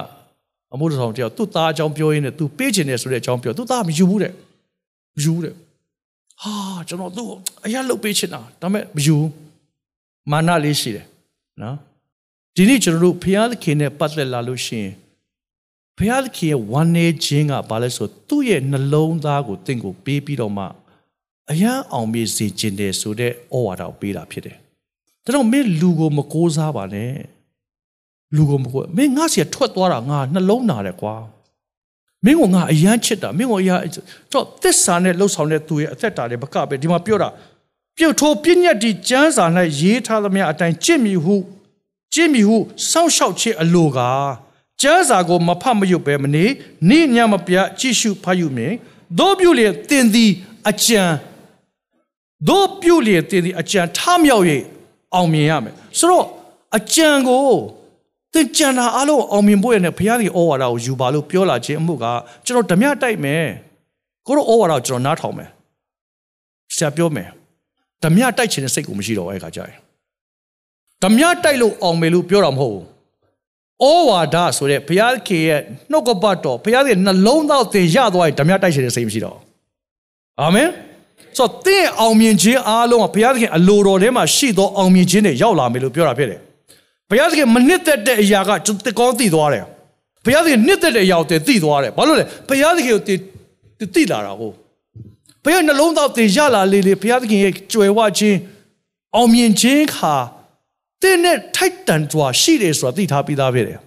[0.74, 4.34] အမှုတော်ဆောင်တယောက်သူ့သားအကြောင်းပြောရင်းနဲ့ तू ပေးချင်တယ်ဆိုတဲ့အကြောင်းပြောသူ့သားမယူဘူးတဲ့
[5.16, 5.54] မယူတဲ့
[6.42, 6.54] ဟာ
[6.88, 7.30] ကျွန်တော်သူ့
[7.66, 9.18] အရာလှုပ်ပေးချင်တာဒါပေမဲ့မယူ
[10.32, 11.06] မာနလေးရှိတယ်
[11.62, 11.76] နော်
[12.56, 14.94] ဒီနေ့ကျွန်တော်တို့ဘုရားသခင်နဲ့ပတ်သက်လာလို့ရှိရင်
[15.98, 20.66] ဘုရားသခင်ရဲ့ဝမ်းနေခြင်းကဘာလဲဆိုသူ့ရဲ့နှလုံးသားကိုတင့်ကိုပေးပြီးတော့မှ
[21.52, 24.58] အရာအောင်မြင်စေခြင်းတယ်ဆိုတဲ့ဩဝါဒကိုပေးတာဖြစ်တယ်
[25.26, 27.14] ဒါတော့မင်းလူကိုမကိုးစားပါနဲ့
[28.36, 31.16] လူကိုမကိုးမင်းငါစီထွက်သွားတာငါနှလုံးနာတယ်ကွာ
[32.26, 33.76] မင်းကငါအယမ်းချစ်တာမင်းကအရာ
[34.32, 37.30] တော့သစ္စာနဲ့လှုပ်ဆောင်တဲ့သူရဲ့အသက်တာတွေဘကပဲဒီမှာပြောတာ
[37.98, 39.46] ပြုတ်ထိုးပြည့်ညတ်ဒီကျမ်းစာ၌
[39.80, 41.36] ရေးထားသမျှအတိုင်းကြင့်မြူဟု
[42.14, 42.58] ကြင့်မြူဟု
[42.90, 44.00] စောင့်ရှောက်ခြင်းအလိုက
[44.82, 46.46] ကျမ်းစာကိုမဖတ်မရွတ်ပဲမနေ
[46.90, 48.74] နေ့ညမပြကြည့်ရှုဖတ်ယူမည်
[49.20, 50.32] တို့ပြုလျက်တင်သည်
[50.70, 51.02] အကြံ
[52.50, 54.46] တို့ပြုလျက်တင်သည်အကြံထမြောက်၍
[55.16, 56.26] အောင်မြင်ရမယ်ဆိုတော့
[56.78, 57.48] အကြံကို
[58.34, 62.06] သင်ကြံတာအလုံးအောင်မြင်ဖို့ရတဲ့ဘုရားကြီးဩဝါဒကိုယူပါလို့ပြောလာခြင်းအမှုက
[62.46, 63.44] ကျွန်တော်ဓမြတိုက်မယ်
[64.28, 65.50] ကိုတော့ဩဝါဒကိုကျွန်တော်နားထောင်မယ်
[66.76, 67.30] ဆရာပြောမယ်
[68.04, 69.78] ဓမြတိုက်ခြင်းတဲ့စိတ်ကိုမရှိတော့အဲ့ခါကြရင်
[71.04, 72.86] ဓမြတိုက်လို့အောင်မယ်လို့ပြောတာမဟုတ်ဘူး
[73.84, 75.62] ဩဝါဒဆိုတဲ့ဘုရားခင်ရဲ့
[75.92, 79.38] နှုတ်ကပတ်တော်ဘုရားရဲ့နှလုံးသားသင်ရသွားရင်ဓမြတိုက်ခြင်းတဲ့စိတ်မရှိတော့
[80.42, 80.70] အာမင်
[81.38, 86.40] ဆိုတော့သင်အောင်မြင်ခြင်းအားလုံးကဘုရားသခင်အလိုတော်ထဲမှာရှိသောအောင်မြင်ခြင်းတွေရောက်လာမယ်လို့ပြောတာဖြစ်တယ်
[87.10, 89.66] ဘုရားသခင်မနစ်သက်တဲ့အရာကကျွန်တော်ကောင်းသိသွားတယ်
[90.26, 93.20] ဘုရားသခင်နစ်သက်တဲ့အရာကိုတင်သိသွားတယ်ဘာလို့လဲဘုရားသခင်ကိုတင်
[93.96, 94.52] သိလာတာကို
[95.44, 98.38] ဘုရားနှလုံးသားတင်ရလာလေလေဘုရားသခင်ရဲ့ကြွယ်ဝခြင်း
[99.16, 100.16] အောင်မြင်ခြင်းခါ
[101.02, 103.80] တတင်းနဲ့ထိုက်တန်စွာရှိတယ်ဆိုတာသိထားပြီးသားဖြစ်တယ်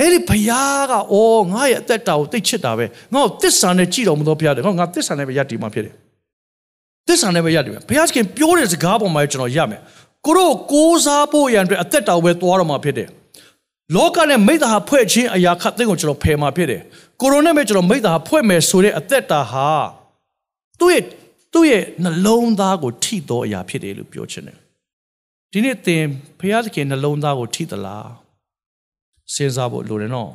[0.00, 2.84] အဲ့ဒီဘုရားကအော်ငါရဲ့အသက်တာကိုသိချစ်တာပဲ
[3.14, 5.94] ငါ့ကိုသစ္စာနဲ့ကြည်တော်မူသောဘုရားတယ်ဟောငါသစ္စာနဲ့ပဲယက်တည်မှဖြစ်တယ်
[7.10, 9.80] သစ္စာနဲ့ပဲယက်တည်မယ်ဘုရားခင်ပြောတဲ့စကားပေါ်မှာကျွန်တော်ရမယ်
[10.26, 13.08] ကိုတို့ကိုးစားဖို့ရန်အတွက်အသက်တာကိုပဲသွားတော့မှာဖြစ်တယ်
[13.94, 16.82] လောကနဲ့မိသားဟာဖွဲ့ချင်းအရာခတ်သိကိုကျွန်တော်ဖယ်မှာဖြစ်တယ်
[17.20, 19.68] ကိုရိုနဲ့ပဲကျွန်တော်မိသားဟာဖွဲ့မယ်ဆိုတဲ့အသက်တာဟာ
[20.80, 21.04] သူ့ရဲ့
[21.52, 24.58] သူ့ရဲ့နှလုံးသားကိုထိတော်အရာဖြစ်တယ်လို့ပြောချင်တယ်
[25.52, 26.02] ဒီနေ့သင်
[26.40, 28.10] ဘုရားသခင်နှလုံးသားကိုထိသလား
[29.34, 30.30] စဉ်းစားဖို့လိုတယ်နော်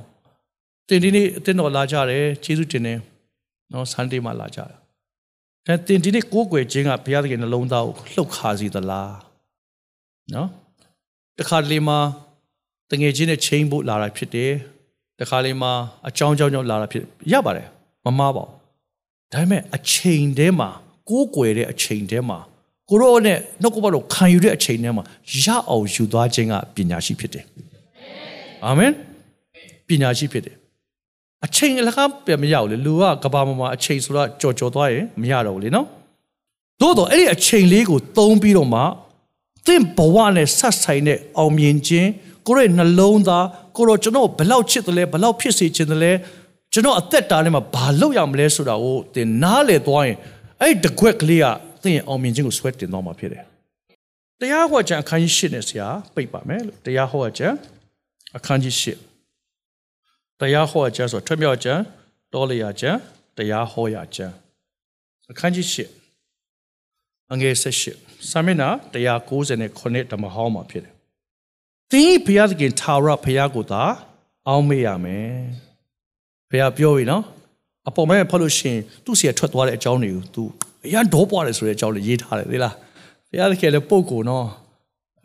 [0.88, 3.00] တင်ဒီနေ့အတင်းတော်လာကြတယ်ကျေးဇူးတင်တယ်
[3.72, 4.85] နော်ဆန်ဒေးမှာလာကြတယ်
[5.68, 9.14] အဲတင်ဒီနေ့ကိုးကွယ်ခြင်းကဘုရားသခင်နှလုံးသားကိုလှုပ်ခါစီသလား
[10.34, 10.50] နော်
[11.40, 12.00] တခါတလေမှာ
[12.92, 14.52] တငယ်ချင်းနဲ့ချိန်ဖို့လာတာဖြစ်တယ်
[15.20, 15.72] တခါလေမှာ
[16.08, 17.68] အကြောင်းကြောင်းကြောင့်လာတာဖြစ်ရပါတယ်
[18.06, 20.70] မမားပါဘူးဒါပေမဲ့အချိန်တည်းမှာ
[21.10, 22.40] ကိုးကွယ်တဲ့အချိန်တည်းမှာ
[22.90, 25.04] ကိုရောနဲ့နှုတ်ကပတော့ခံယူတဲ့အချိန်တည်းမှာ
[25.44, 27.46] ရအောင်ယူသွားခြင်းကပညာရှိဖြစ်တယ်
[28.66, 28.92] အာမင်
[29.88, 30.56] ပညာရှိဖြစ်တယ်
[31.46, 35.88] အချိန်အလကားပြန်မရဘူးလေလူကကဘာမှာအချိန်ဆိုတော့ကြော်ကြော်သွားရင်မရတော့ဘူးလေနော်
[36.82, 38.82] သို့တော့အဲ့ဒီအချိန်လေးကိုသုံးပြီးတော့မှ
[39.68, 42.10] သင်ဘဝနဲ့ဆက်ဆိုင်တဲ့အောင်မြင်ခြင်း
[42.48, 46.12] ကိုရဲ့နှလုံးသားကိုရောကျွန်တော်ဘလောက်ချစ်တယ်လဲဘလောက်ဖြစ်စေချင်တယ်လဲ
[46.74, 50.18] ကျွန်တော်အသက်တာထဲမှာဘာလုပ်ရမလဲဆိုတာကိုသင်နားလေသွားရင်
[50.62, 51.46] အဲ့ဒီတကွက်ကလေးက
[51.84, 53.44] သင်ရဲ့အောင်မြင်ခြင်းကိုဆွဲတင်သွားမှာဖြစ်တယ်
[54.42, 57.48] တရားဟောကြံအခန်းကြီး၈နဲ့ဆရာပိတ်ပါမယ်လို့တရားဟောကြံ
[58.38, 59.15] အခန်းကြီး၈
[60.40, 61.74] တရားဟောကြံဆိုထွတ်မြောက်ကြံ
[62.34, 62.92] တောလျာကြံ
[63.38, 64.28] တရားဟောရကြံ
[65.32, 65.78] အခန်းကြီး၈
[67.34, 67.86] အငယ်၁၈
[68.30, 70.94] စာမျက်နှာ190ဓမ္မဟောင်းမှာဖြစ်တယ်
[71.92, 73.84] သင်ဘုရားသခင်ထာဝရဘုရားကိုသာ
[74.48, 75.30] အောင်းမေ့ရမယ်
[76.50, 77.24] ဘုရားပြောပြီနော်
[77.88, 80.44] အပေါ်မဲ့ဖတ်လို့ရှိရင်သူ့စီကထွက်သွားတဲ့အကြောင်းတွေကို तू
[80.86, 82.76] အရန်ဒေါပွားတယ်ဆိုတဲ့အကြောင်းလေးရေးထားတယ်သိလား
[83.30, 84.46] ဘုရားသခင်လည်းပုတ်ကိုနော်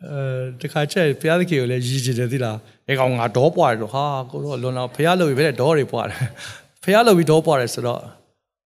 [0.09, 0.13] အဲ
[0.61, 6.19] တခါကျဘုရားသခင်ကိုလည်းရည်ကြည်တယ်သိလားအဲကောင်ငါဒေါပွားတယ်တော့ဟာကိုတော့လွန်တော့ဘုရားလုပ်ပြီးပဲဒေါတွေပွားတယ်
[6.83, 7.99] ဘုရားလုပ်ပြီးဒေါပွားတယ်ဆိုတော့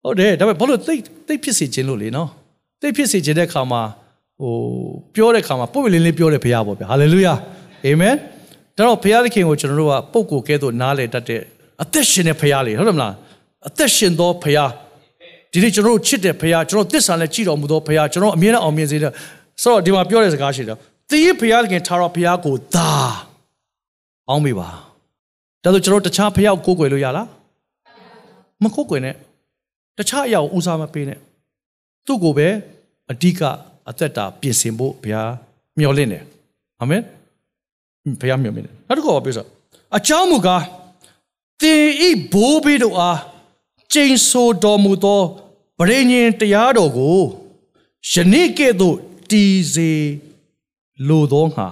[0.03, 0.95] ဟုတ်တယ်ဒါပေမဲ့ဘာလို့သိ
[1.27, 2.29] သိဖြစ်စီခြင်းလို့လေနော်
[2.81, 3.81] သိဖြစ်စီခြင်းတဲ့ခါမှာ
[4.39, 4.53] ဟို
[5.15, 7.33] ပြောတဲ့ခါမှာပုတ်ပလင်းလေးပြောတယ်ဘုရားပေါ့ဗျာဟာလေလုယာ
[7.85, 8.15] အာမင်
[8.77, 11.41] ဒါတော့ဘုရားသခင်ကိုကျွန်တော်တို့ကပုပ်ကိုကဲသို့နားလေတတ်တဲ့
[11.83, 13.13] အသက်ရှင်တဲ့ဘုရားလေဟုတ်တယ်မလား
[13.67, 14.71] အသက်ရှင်သောဘုရား
[15.51, 19.11] ဒီနေ့ကျွန်တော်တို့ချစ်တဲ့ဘုရားကျွန်တော်သစ္စာနဲ့ကြည်တော်မူသောဘုရားကျွန်တော်အမြဲတမ်းအောင်မြင်စေတဲ့
[19.61, 20.77] ဆိုတော့ဒီမှာပြောတဲ့စကားရှိတယ်
[21.09, 22.89] သင်ရဲ့ဘုရားသခင်ထာဝရဘုရားကိုသာ
[24.29, 24.69] အောင်းမိပါ
[25.63, 27.27] ဒါဆိုကျွန်တော်တခြားဘုရားကိုကိုးကွယ်လို့ရလား
[28.63, 29.15] မကိုးကွယ်နဲ့
[29.97, 31.19] တခြားအရာကိုဦးစားမပေးနဲ့
[32.05, 32.47] သူ့ကိုပဲ
[33.11, 33.41] အဓိက
[33.89, 35.31] အသက်တာပြင်ဆင်ဖို့ဘုရား
[35.77, 36.23] မျှော်လင့်တယ်
[36.81, 37.01] အာမင်
[38.21, 39.45] ဘုရားမြင်မိတယ်နောက်တစ်ခုကပြောဆို
[39.97, 40.63] အကြောင်းမူကား
[41.61, 43.19] သင်ဤဘိုးဘေးတို့အား
[43.93, 45.21] ကျိန်ဆိုတော်မူသော
[45.79, 47.19] ဗြိဉ္ဉ်တရားတော်ကို
[48.11, 48.97] ယနေ့ကဲ့သို့
[49.29, 49.91] တည်စေ
[51.07, 51.67] လိုသောငါ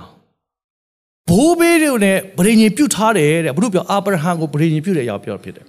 [1.29, 5.65] ဘိုးဘေးတို့နဲ့ဗြိဉ္ဉ်ပြုထားတယ်တဲ့ဘုရုပြောအာဗြဟံကိုဗြိဉ္ဉ်ပြုတဲ့အရာပြောဖြစ်တယ်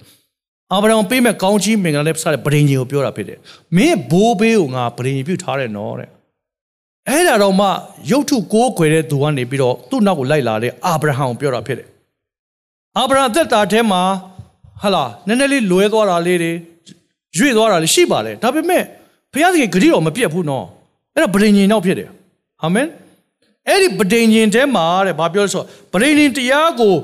[0.71, 3.39] အာဗြဟံပေးမဲ့ကောင်းကြီးမင်္ဂလာနဲ့ဆက်တဲ့ဗြိဉ္ဉ်ကိုပြောတာဖြစ်တယ်
[3.75, 6.09] မင်းဘိုးဘေးကိုငါဗြိဉ္ဉ်ပြုထားတယ်နော်တဲ့
[7.09, 7.67] အဲ့ဒါတော့မှ
[8.11, 11.87] ရုပ်ထုကိုးခွေတဲ့သူကနေပြီးတော့သူ့နောက်ကိုလိုက်လာတဲ့အာဗြဟံကိုပြောတာဖြစ်တယ်။
[12.97, 14.01] အာဗြဟံသက်တာထဲမှာ
[14.81, 16.51] ဟာလာနည်းနည်းလေးလွဲသွားတာလေးတွေ
[17.37, 18.83] ရွေ့သွားတာလေးရှိပါလေ။ဒါပေမဲ့
[19.33, 20.65] ဘုရားသခင်ဂရုတော်မပြတ်ဘူးနော်။
[21.15, 22.09] အဲ့ဒါဗဒိန်ရင်တော့ဖြစ်တယ်။
[22.63, 22.87] အာမင်။
[23.69, 26.95] အဲ့ဒီဗဒိန်ရင်ထဲမှာတဲ့ဘာပြောလဲဆိုဗဒိန်ရင်တရားကို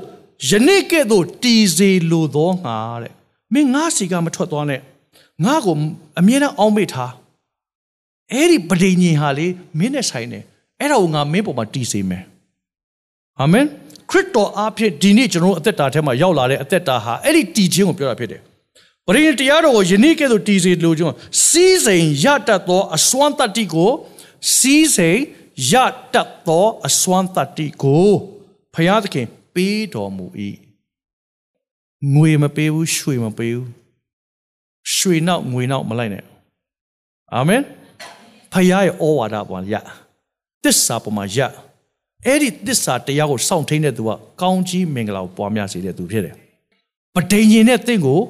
[0.48, 3.12] ယနေ့ကဲ့သို့တည်စေလိုသောငါတဲ့။
[3.52, 4.80] မင်းငါစီကမထွက်သွားနဲ့။
[5.44, 5.74] ငါကို
[6.18, 7.12] အမြဲတမ်းအောင်းမိထား
[8.32, 9.46] အဲ့ဒီပဋိညာဉ်ဟာလေ
[9.78, 10.44] မင်းနဲ့ဆိုင်တယ်
[10.80, 12.24] အဲ့ဒါကိုငါမင်းပေါ်မှာတည်စေမယ်
[13.40, 13.66] အာမင်
[14.10, 18.40] ခရစ်တော်အားဖြင့်ဒီနေ့ကျွန်တော်အသက်တာထဲမှာရောက်လာတဲ့အသက်တာဟာအဲ့ဒီတည်ခြင်းကိုပြောတာဖြစ်တယ်
[19.06, 21.14] ပရိယတရားတော်ကိုယနေ့ကဲ့သို့တည်စေလို့ကျွန်
[21.46, 23.90] စီးစိမ်ရတတ်သောအစွမ်းတတ္တိကို
[24.56, 25.20] စီးစိမ်
[25.70, 25.72] ရ
[26.12, 28.10] တတ်သောအစွမ်းတတ္တိကို
[28.74, 30.26] ဖျားသခင် ပေးတော်မူ၏
[32.14, 33.68] ငွေမပေးဘူးရွှေမပေးဘူး
[34.94, 36.24] ရွှေနောက်ငွေနောက်မလိုက်နဲ့
[37.34, 37.62] အာမင်
[38.52, 39.74] ဖခင်ရဲ့ဩဝါဒပေါ်ရ
[40.64, 41.38] တစ္ဆာပေါ်မှာရ
[42.26, 46.34] အဲ့ဒီတစ္ဆာတရားကိုစောင့်ထိန်တဲ့သူကကောင်းကြီးမင်္ဂလာကိုပွားများစေတဲ့သူဖြစ်တယ်
[47.14, 48.20] ပဋိညာဉ်နဲ့တင့်ကို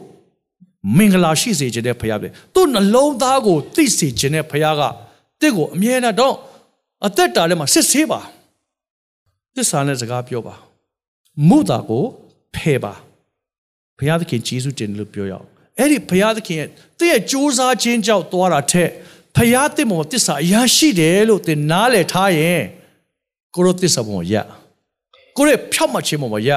[0.96, 4.82] မင်္ဂလာရှိစေခြင်းတဲ့ဖခင်ပဲသူ့နှလုံးသားကိုသိစေခြင်းတဲ့ဖခင်က
[5.40, 6.34] တင့်ကိုအမြဲတမ်းတော့
[7.06, 8.20] အသက်တာထဲမှာစစ်ဆေးပါ
[9.56, 10.54] တစ္ဆာနဲ့စကားပြောပါ
[11.48, 12.04] မုတာကို
[12.56, 12.94] ဖယ်ပါ
[13.98, 15.46] ဘုရားသခင်ယေရှုတင်လို့ပြောရအောင်
[15.78, 18.90] အဲ့ဒီဘုရားသခင်ရဲ့တည့်ရဲ့စူးစမ်းခြင်းကြောင့်သွားတာထက်
[19.36, 22.62] ဖယားတင့်ပေါ်တစ္ဆာအရာရှိတယ်လို့သင်နားလည်ထားရင်
[23.54, 24.34] ကိုရောတစ္ဆာပေါ်ရ
[25.36, 26.50] ကိုရဲ့ဖြောက်မှတ်ခြင်းပေါ်မှာရ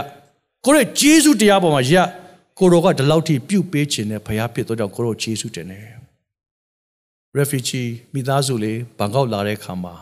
[0.66, 1.96] ကိုရဲ့ဂျေစုတရားပေါ်မှာရ
[2.60, 5.86] ကိုရောကဒီလောက်ထိပြုတ်ပေးခြင်းနဲ့ဖယားဖြစ်တော့ကြောင့်ကိုရောဂျေစုတင်တယ်
[7.38, 9.96] refugee မိသားစုလေးဘန်ကောက်လာတဲ့ခါမှာ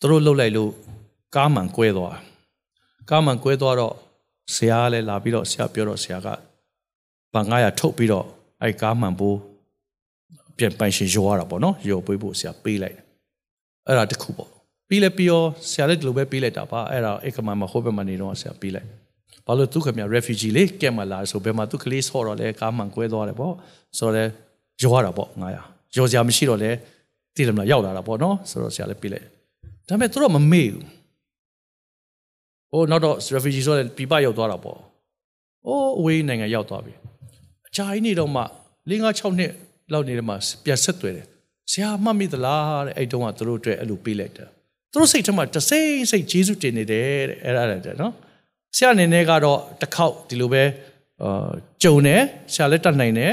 [0.00, 0.70] သူတို့လှုပ်လိုက်လို့
[1.36, 2.16] ကားမှန်ကွဲသွား
[3.10, 3.94] ကားမှန်ကွဲသွားတော့
[4.54, 6.28] ဆရာကလည်းလာပြီးတော့ဆရာပြောတော့ဆရာက
[7.34, 8.26] ဘာ900ထုတ်ပြီးတော့
[8.62, 9.36] အဲ့ကားမှန်ဖို့
[10.58, 12.96] ပြန်ပိုင်ရှင်ရောရတာပေါ့နော်ရောပေးဖို့ဆရာပေးလိုက်
[13.86, 14.48] အဲ့ဒါတခုပေါ့
[14.88, 18.88] ပြီးလဲပြီးရောဆရာလည်းဒီလိုပဲပေးလိုက်တာပါအဲ့ဒါအိတ်ကမမှာဟိုဘက်မှာနေတော့ဆရာပေးလိုက်
[19.46, 23.54] ဘာလို့သူခင်ဗျ refugee လေးကဲမလာဆိုဘယ်မှာသူကလေးဆော့တော့လဲကားမှန်ကွဲသွားတယ်ပေါ့
[23.98, 24.28] ဆိုတော့
[24.82, 25.28] ရောရတာပေါ့
[25.62, 26.70] 900ရောစရာမရှိတော့လဲ
[27.34, 29.26] တည်တယ်မလားရောက်လာတာပေါ့နော်ဆိုတော့ဆရာလည်းပေးလိုက်
[29.88, 30.84] ဒါပေမဲ့သူတို့မမေ့ဘူး
[32.72, 34.78] ဟိုနောက်တော့ refugee ဆိုတဲ့ပြပရောက်သွားတာပေါ့။
[35.66, 36.92] အိုးအဝေးနိုင်ငံရောက်သွားပြီ။
[37.68, 38.42] အကြာကြီးနေတော့မှ
[38.90, 39.52] ၄၅6နှစ်
[39.92, 40.34] လောက်နေတော့မှ
[40.64, 41.26] ပြန်ဆက်သွယ်တယ်။
[41.72, 44.48] ဆရာမှတ်မိသလားတဲ့အဲ့တုန်းကသူတို့အတွက်အဲ့လိုပေးလိုက်တယ်။
[44.92, 48.12] သူတို့စိတ်ထဲမှာတစိမ့်စိတ်ဂျေစုတင်နေတယ်တဲ့အဲ့ဒါတဲ့နော်။
[48.76, 50.62] ဆရာအနေနဲ့ကတော့တစ်ခေါက်ဒီလိုပဲ
[51.22, 51.48] အာ
[51.82, 52.20] ကြုံတယ်
[52.52, 53.32] ဆရာလည်းတတ်နိုင်တယ်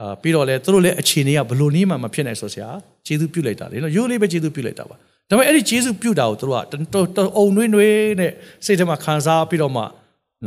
[0.00, 2.68] အာပြီးတော့လေသူတို့လည်းအခြေအနေကဘလို့နည်းမှမဖြစ်နိုင်ဆိုဆရာ
[3.06, 4.96] ဂျေစုပြုတ်လိုက်တာလေနော်ရိုးလေးပဲဂျေစုပြုတ်လိုက်တာပါ။
[5.30, 8.32] ဒါပေမဲ့အဲ့ဒီဂျေစုပြုတ်တာကိုသူတို့ကအုံနှွေးနှွေးနဲ့
[8.64, 9.82] စိတ်ထဲမှာခံစားပြီးတော့မှ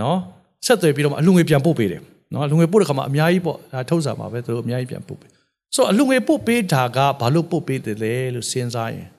[0.02, 0.18] နော်
[0.66, 2.02] ဆက်သွယ်ပြီးတော့မှအလူငွေပြန်ပို့ပေးတယ်
[2.34, 5.32] နော်အလူငွေပို့တဲ့ခါမှာအများကြီးပေါ့ဒါထုတ်စာမှာပဲသူတို့အများကြီးပြန်ပို့ပေး
[5.76, 9.10] ဆိုတော့အလူငွေပို့ပေးတာကဘာလို့ပို့ပေးတယ်လဲလို့စဉ်းစားရင်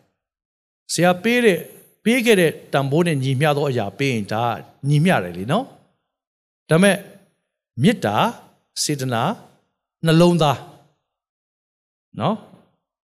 [0.93, 1.59] ဆရာပေးတဲ့
[2.05, 4.43] ပေးခဲ့တဲ့တန်ဖိုးနဲ့ညီမျှသောအရာပေးရင်ဒါ
[4.89, 5.65] ညီမျှတယ်လေနော်
[6.71, 6.97] ဒါပေမဲ့
[7.83, 8.17] မေတ္တာ
[8.83, 9.23] စေတနာ
[10.07, 10.59] နှလုံးသား
[12.21, 12.37] နော်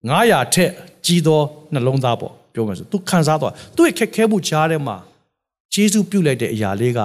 [0.08, 0.70] 900ထက်
[1.06, 1.40] ကြီးသော
[1.74, 4.96] နှလုံးသားပေါ့ ပြောမှဆိုသူခံစားသွားသူ့ရဲ့ခက်ခဲမှုကြားထဲမှာ
[5.74, 7.00] ဂျေစုပြုတ်လိုက်တဲ့အရာလေးက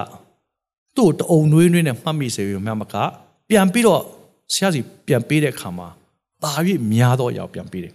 [0.95, 2.95] သူ့တအုံနွေးနွေးနဲ့မှတ်မိစေရုံမှမက
[3.49, 4.01] ပြန်ပြီးတော့
[4.53, 5.87] ဆရာစီပြန်ပေးတဲ့အခါမှာ
[6.41, 6.51] ပါ၍
[6.91, 7.93] များသောအရာပြန်ပေးတယ်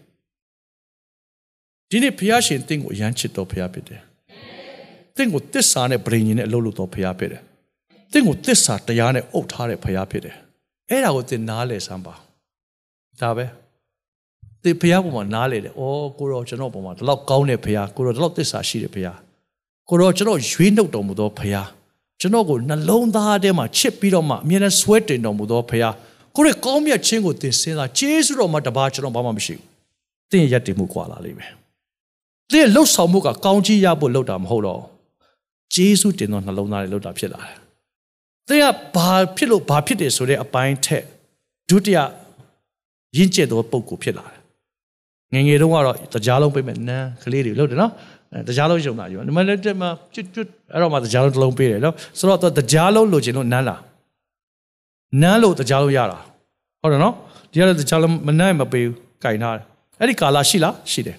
[1.90, 4.03] ဒီနေ့ဖះရှင်တင့်ကိုအရန်ချစ်တော်ဖះဖြစ်တယ်
[5.16, 7.42] တင့်ကိုတစ္ဆာနဲ့ပြင်ရင်နဲ့အလုပ်လုပ်တော်ဖះဖြစ်တယ်
[8.12, 10.36] တင့်ကိုတစ္ဆာတရားနဲ့အုပ်ထားတဲ့ဖះဖြစ်တယ်
[10.90, 12.14] အဲ့ဒါကိုသင်နားလည်စမ်းပါ
[13.20, 13.46] ဒါပဲ
[14.62, 19.08] ဒီဖះပေါ်မှာနားလေတယ်။အော်ကိုရောကျွန်တော်ပေါ်မှာဒီလောက်ကောင်းတဲ့ဖះကိုရောဒီလောက်သစ္စာရှိတဲ့ဖះ
[19.88, 21.56] ကိုရောကျွန်တော်ရွေးနှုတ်တော်မူသောဖះ
[22.20, 25.84] ကျွန်တော်ကိုနှလုံးသားထဲမှာချစ်ပြီးတော့မှအမြဲတမ်းဆွဲတင်တော်မူသောဖះ
[26.36, 29.66] ကိုရဲ့ကောင်းမြတ်ခြင်းကိုသင်စဉ်းစားကျေးဇူးတော်မှာတပါကျွန်တော်ဘာမှမရှိဘူး။
[30.30, 31.52] သင်ရက်တည်မှုကွာလာလိမ့်မယ်။
[32.52, 34.82] သင်လှုပ်ဆောင်မှုကကောင်းကြီးရဖို့လှုပ်တာမဟုတ်တော့
[35.74, 37.56] ကျေးဇူးတင်သောနှလုံးသားတွေလှုပ်တာဖြစ်လာတယ်။
[38.48, 38.64] သင်က
[38.96, 41.04] ဘာဖြစ်လို့ဘာဖြစ်တယ်ဆိုတဲ့အပိုင်းထက်
[41.68, 41.98] ဒုတိယ
[43.16, 44.39] ရင့်ကျက်သောပုံကိုဖြစ်လာတယ်
[45.32, 47.92] ငငယ်တုန်းကတော့တရားလုံးပေးမယ်နန်းကလေးတွေလို့တယ်နော်
[48.48, 53.76] တရားလုံးရုံတာယူဒီမှာလည်းတက်မှာကျွတ်ကျွတ်အဲ့တော့မှတရားလုံးတစ်လုံးပေးတယ်နော်ဆိုတော့သူတရားလုံးလိုချင်လို့နန်းလာ
[55.20, 56.18] နန်းလို့တရားလုံးရတာ
[56.80, 57.14] ဟုတ်တယ်နော်
[57.50, 59.64] ဒီကလည်းတရားလုံးမနန်းမပေးဘူးကင်ထားတယ်
[60.00, 61.16] အဲ့ဒီကာလာရှိလားရှိတယ်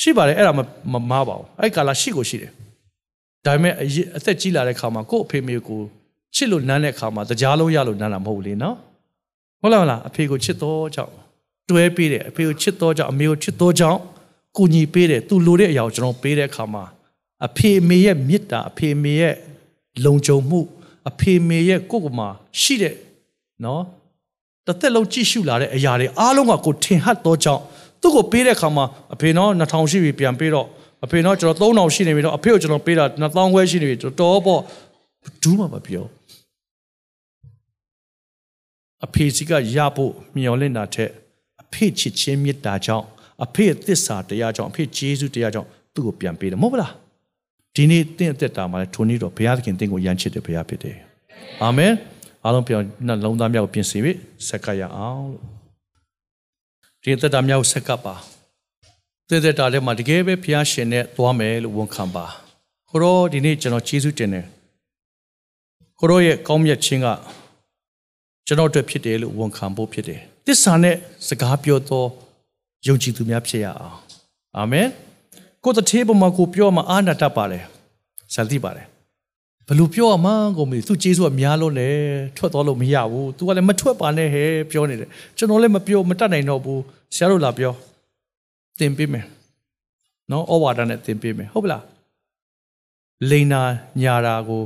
[0.00, 0.52] ရှိပါတယ်အဲ့ဒါ
[0.92, 2.50] မမားပါဘူးအဲ့ဒီကာလာရှိကိုရှိတယ်
[3.44, 3.74] ဒါပေမဲ့
[4.16, 5.80] အသက်ကြီးလာတဲ့ခါမှာကို့အဖေမေကို
[6.34, 8.76] ချစ်လို့နန်းတဲ့ခါမှာတရားလုံးရလို့နန်းတာမဟုတ်ဘူးလေနော်
[9.60, 11.14] ဟုတ်လားမလားအဖေကိုချစ်တော့ကြောင့်
[11.70, 13.98] တွဲပေးတယ်အဖေကိုချစ်တော့ကြောင့်အမေကိုချစ်တော့ကြောင့်
[14.56, 16.84] ကူညီပေးတယ်သူလိုတဲ့အရာကိုကျွန်တော်ပေးတဲ့အခါမှာ
[17.46, 19.34] အဖေအမေရဲ့မေတ္တာအဖေအမေရဲ့
[20.04, 20.60] လုံခြုံမှု
[21.08, 22.28] အဖေအမေရဲ့ကိုယ့်ကိုယ်မှာ
[22.60, 22.94] ရှိတဲ့
[23.64, 23.82] နော်
[24.66, 27.62] တစ်သက်လုံးကြည့်ရှုလာတဲ့အရာတွေအားလုံးကကိုထင်ဟပ်တော့ကြောင့်
[28.00, 30.66] သူ့ကိုပေးတဲ့အခါမှာအဖေနော်2000ရှိပြီပြန်ပေးတော့
[31.04, 34.60] အဖေနော်ကျွန်တော်3000ရှိနေပြီတော့အဖေကိုကျွန်တော်ပေးတာ2000ခွဲရှိနေပြီတော်ပေါ့
[35.42, 36.06] ဘူးမှမပြော
[39.04, 41.12] အဖေစီကရဖို့မျှော်လင့်တာထက်
[41.76, 43.06] ဖေချစ်ချင်းမေတ္တာကြောင့်
[43.44, 46.92] အဖေသစ္စာတရားကြောင့်အဖေဂျေဇုတရားကြောင့်သူ့ကိုပြန်ပေးတယ်မဟုတ်လား
[47.74, 50.96] ဒီနေ့တင့်အသက်တာမှာလည်းထိုနည်းတော့ဘုရားသခင်တင့်ကိုယမ်းချစ်တဲ့ဘုရားဖြစ်တယ်
[51.62, 51.92] အာမင်
[52.44, 54.18] အားလုံးပြောနှလုံးသားမြောက်ပြင်ဆင်ပြီး
[54.48, 55.42] ဆက်ကပ်ရအောင်လို့
[57.02, 58.14] ဒီသက်တာမြောက်ဆက်ကပ်ပါ
[59.28, 62.26] သက်သက်တာထဲမှာတကယ်ပဲဘုရားရှင်နဲ့သွားမယ်လို့ဝန်ခံပါ
[62.90, 64.46] ကိုရောဒီနေ့ကျွန်တော်ကျေးဇူးတင်တယ်
[66.00, 67.08] ကိုရောရဲ့ကောင်းမြတ်ခြင်းက
[68.46, 70.96] ကျွန်တော်အတွက်ဖြစ်တယ်လို့ဝန်ခံဖို့ဖြစ်တယ် တစ္ဆာနဲ့
[71.28, 72.04] စကားပြောသော
[72.86, 73.96] ယုံကြည်သူများဖြစ်ရအောင်
[74.56, 74.88] အာမင်
[75.64, 77.64] ကိုတသေးပေါ်မှာကိုပြောမှအာနာတတ်ပါတယ်
[78.34, 78.86] ဇာတိပါတယ်
[79.68, 81.88] ဘလို့ပြောရမှန်းကိုမသိသူကျေးဇူးကများလို့လေ
[82.36, 86.80] ထွက်သွားလို့မရဘူး तू ကလည်းမထွက်ပါနဲ့ဟဲ့ပြောနေတယ်ကျွန်တော်လည်းမပြောမတတ်နိုင်တော့ဘူး
[87.14, 87.72] ဆရာတို့လာပြော
[88.78, 89.26] သင်ပေးမယ်
[90.30, 91.82] နော်ဩဝါဒနဲ့သင်ပေးမယ်ဟုတ်ပလား
[93.30, 93.62] လိန်နာ
[94.02, 94.62] ညာတာကို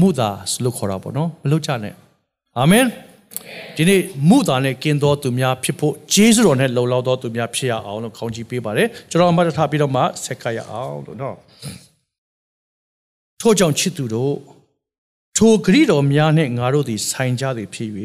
[0.00, 0.30] မုသာ
[0.64, 1.94] လို့ခေါ်တာပေါ့နော်မလုပ်ကြနဲ့
[2.58, 2.84] အာမင်
[3.76, 11.36] ဒီနေ့မုသာနဲ့กินတော်သူများဖြစ်ဖို့ဂျေဇုတော်နဲ့လုံလောက်တော်သူများဖြစ်ရအောင်လို့ခေါင်းကြီးပေးပါတယ်ကျွန်တော်အမှတ်ထားပြီးတော့မှဆက်ကရအောင်လို့နော်
[13.40, 14.34] ထို့ကြောင့်ချစ်သူတို့
[15.36, 17.90] ထိုဂရိတော်များနဲ့ငါတို့သည်ဆိုင်ကြသည်ဖြစ်၍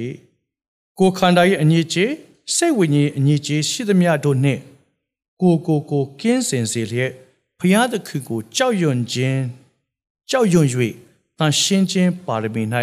[0.99, 2.11] ကိုခန္ဓာရဲ့အညစ်အကြေး
[2.55, 4.61] စိတ်ဝိညာဉ်အညစ်အကြေးရှိသမျှတို့နှင့်
[5.41, 7.11] ကိုကိုကိုကင်းစင်စေလျက်
[7.59, 9.41] ဘုရားသခင်ကိုကြောက်ရွံ့ခြင်း
[10.29, 10.67] ကြောက်ရွံ့၍
[11.39, 12.63] တန်ရှင်းခြင်းပါရမီ၌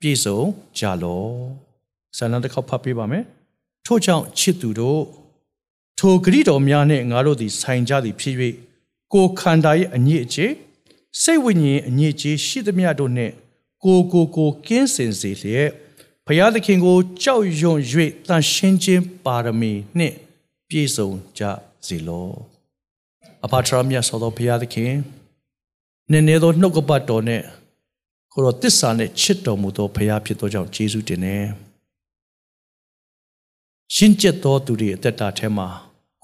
[0.00, 0.40] ပြည့်စုံ
[0.78, 1.71] ကြလော့
[2.16, 3.24] ဇာလံတစ်ခေါက်ဖတ်ပေးပါမယ်
[3.86, 5.02] ထို့ကြောင့်ချစ်သူတို့
[5.98, 8.36] ထိုဂရိတော်များနှင့်ငါတို့သည်ဆိုင်ကြသည်ဖြစ်၍
[9.12, 10.52] ကိုခန္ဓာရဲ့အညစ်အကြေး
[11.22, 13.32] စိတ်ဝိညာဉ်အညစ်အကြေးရှိသမျှတို့နှင့်
[13.84, 15.70] ကိုကိုကိုကင်းစင်စေလျက်
[16.26, 17.78] ဘုရားသခင်ကိုကြောက်ရွံ့၍
[18.28, 20.14] တန်ရှင်းခြင်းပါရမီနှင့်
[20.68, 21.42] ပြည့်စုံကြ
[21.86, 22.28] စေလော
[23.44, 24.92] အဖာထရမြတ်သောဘုရားသခင်
[26.10, 27.42] နည်းနည်းသောနှုတ်ကပတ်တော်နဲ့
[28.32, 31.36] ကိုရောတစ္ဆာနဲ့ချစ်တော်မူသောဘုရားဖြစ်သောကြောင့်ယေရှုတင်နေ
[33.94, 35.68] ရှင်းကျက်သောသူတွေအသက်တာထဲမှာ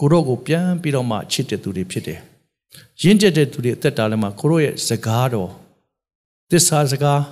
[0.01, 2.21] ကိုရောကိုပြန်ပြီးတော့မှချစ်တဲ့သူတွေဖြစ်တယ်။
[3.03, 5.51] ရင်းကျက်တဲ့သူတွေအသက်တာထဲမှာကိုရောရဲ့စကားတော်
[6.51, 7.23] သစ္စာစကား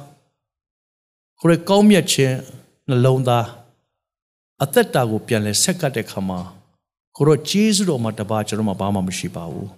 [1.41, 2.37] ကိုရောကောင်းမြတ်ခြင်း
[2.89, 3.47] နှလုံးသား
[4.62, 6.41] အသက်တာကိုပြန်လဲဆက်ကပ်တဲ့ခါမှာ
[7.16, 9.68] ကိုရောဂျေဇုတော်မှာတပါကျွန်တော်မှဘာမှမရှိပါဘူး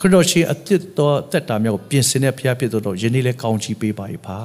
[0.00, 4.38] ခရစ်တော်ရှင်အသက်တော်တက်တာမျိုးကိုပြင်ဆင်တဲ့ဘုရားဖြစ်တော်ယနေ့လဲကောင်းချီးပေးပါ၏ပါ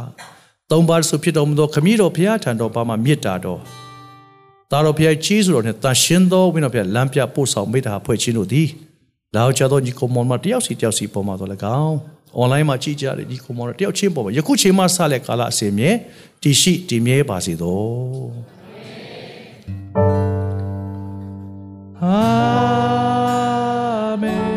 [0.71, 3.61] သုံးပါးဆိုဖြစ်တော်မူသောခမည်းတော်ဘုရားထံတော်ဘာမှမြစ်တာတော်
[4.71, 8.67] သာတော်ဖျားကြီးဆိုတော်နဲ့တန်ရှင်းသောဝိနောဖျားလမ်းပြပို့ဆောင်မိတ္တာဖွဲ့ခြင်းတို့သည်
[9.35, 11.95] လာကြသောညီကောင်မောင်မတယောက်စီတယောက်စီပေါ်မှာတော့လကောင်း
[12.35, 15.91] အွန်လိုင်းမှာကြည့်ကြတယ်ညီကောင်မောင်တယောက်ချင်းပေါ်မှာယခုချိန်မှစတဲ့ကာလအစဉ်မြဲ
[16.41, 18.31] တည်ရှိတည်မြဲပါစေတော့
[22.01, 22.19] အာ
[24.21, 24.48] မင်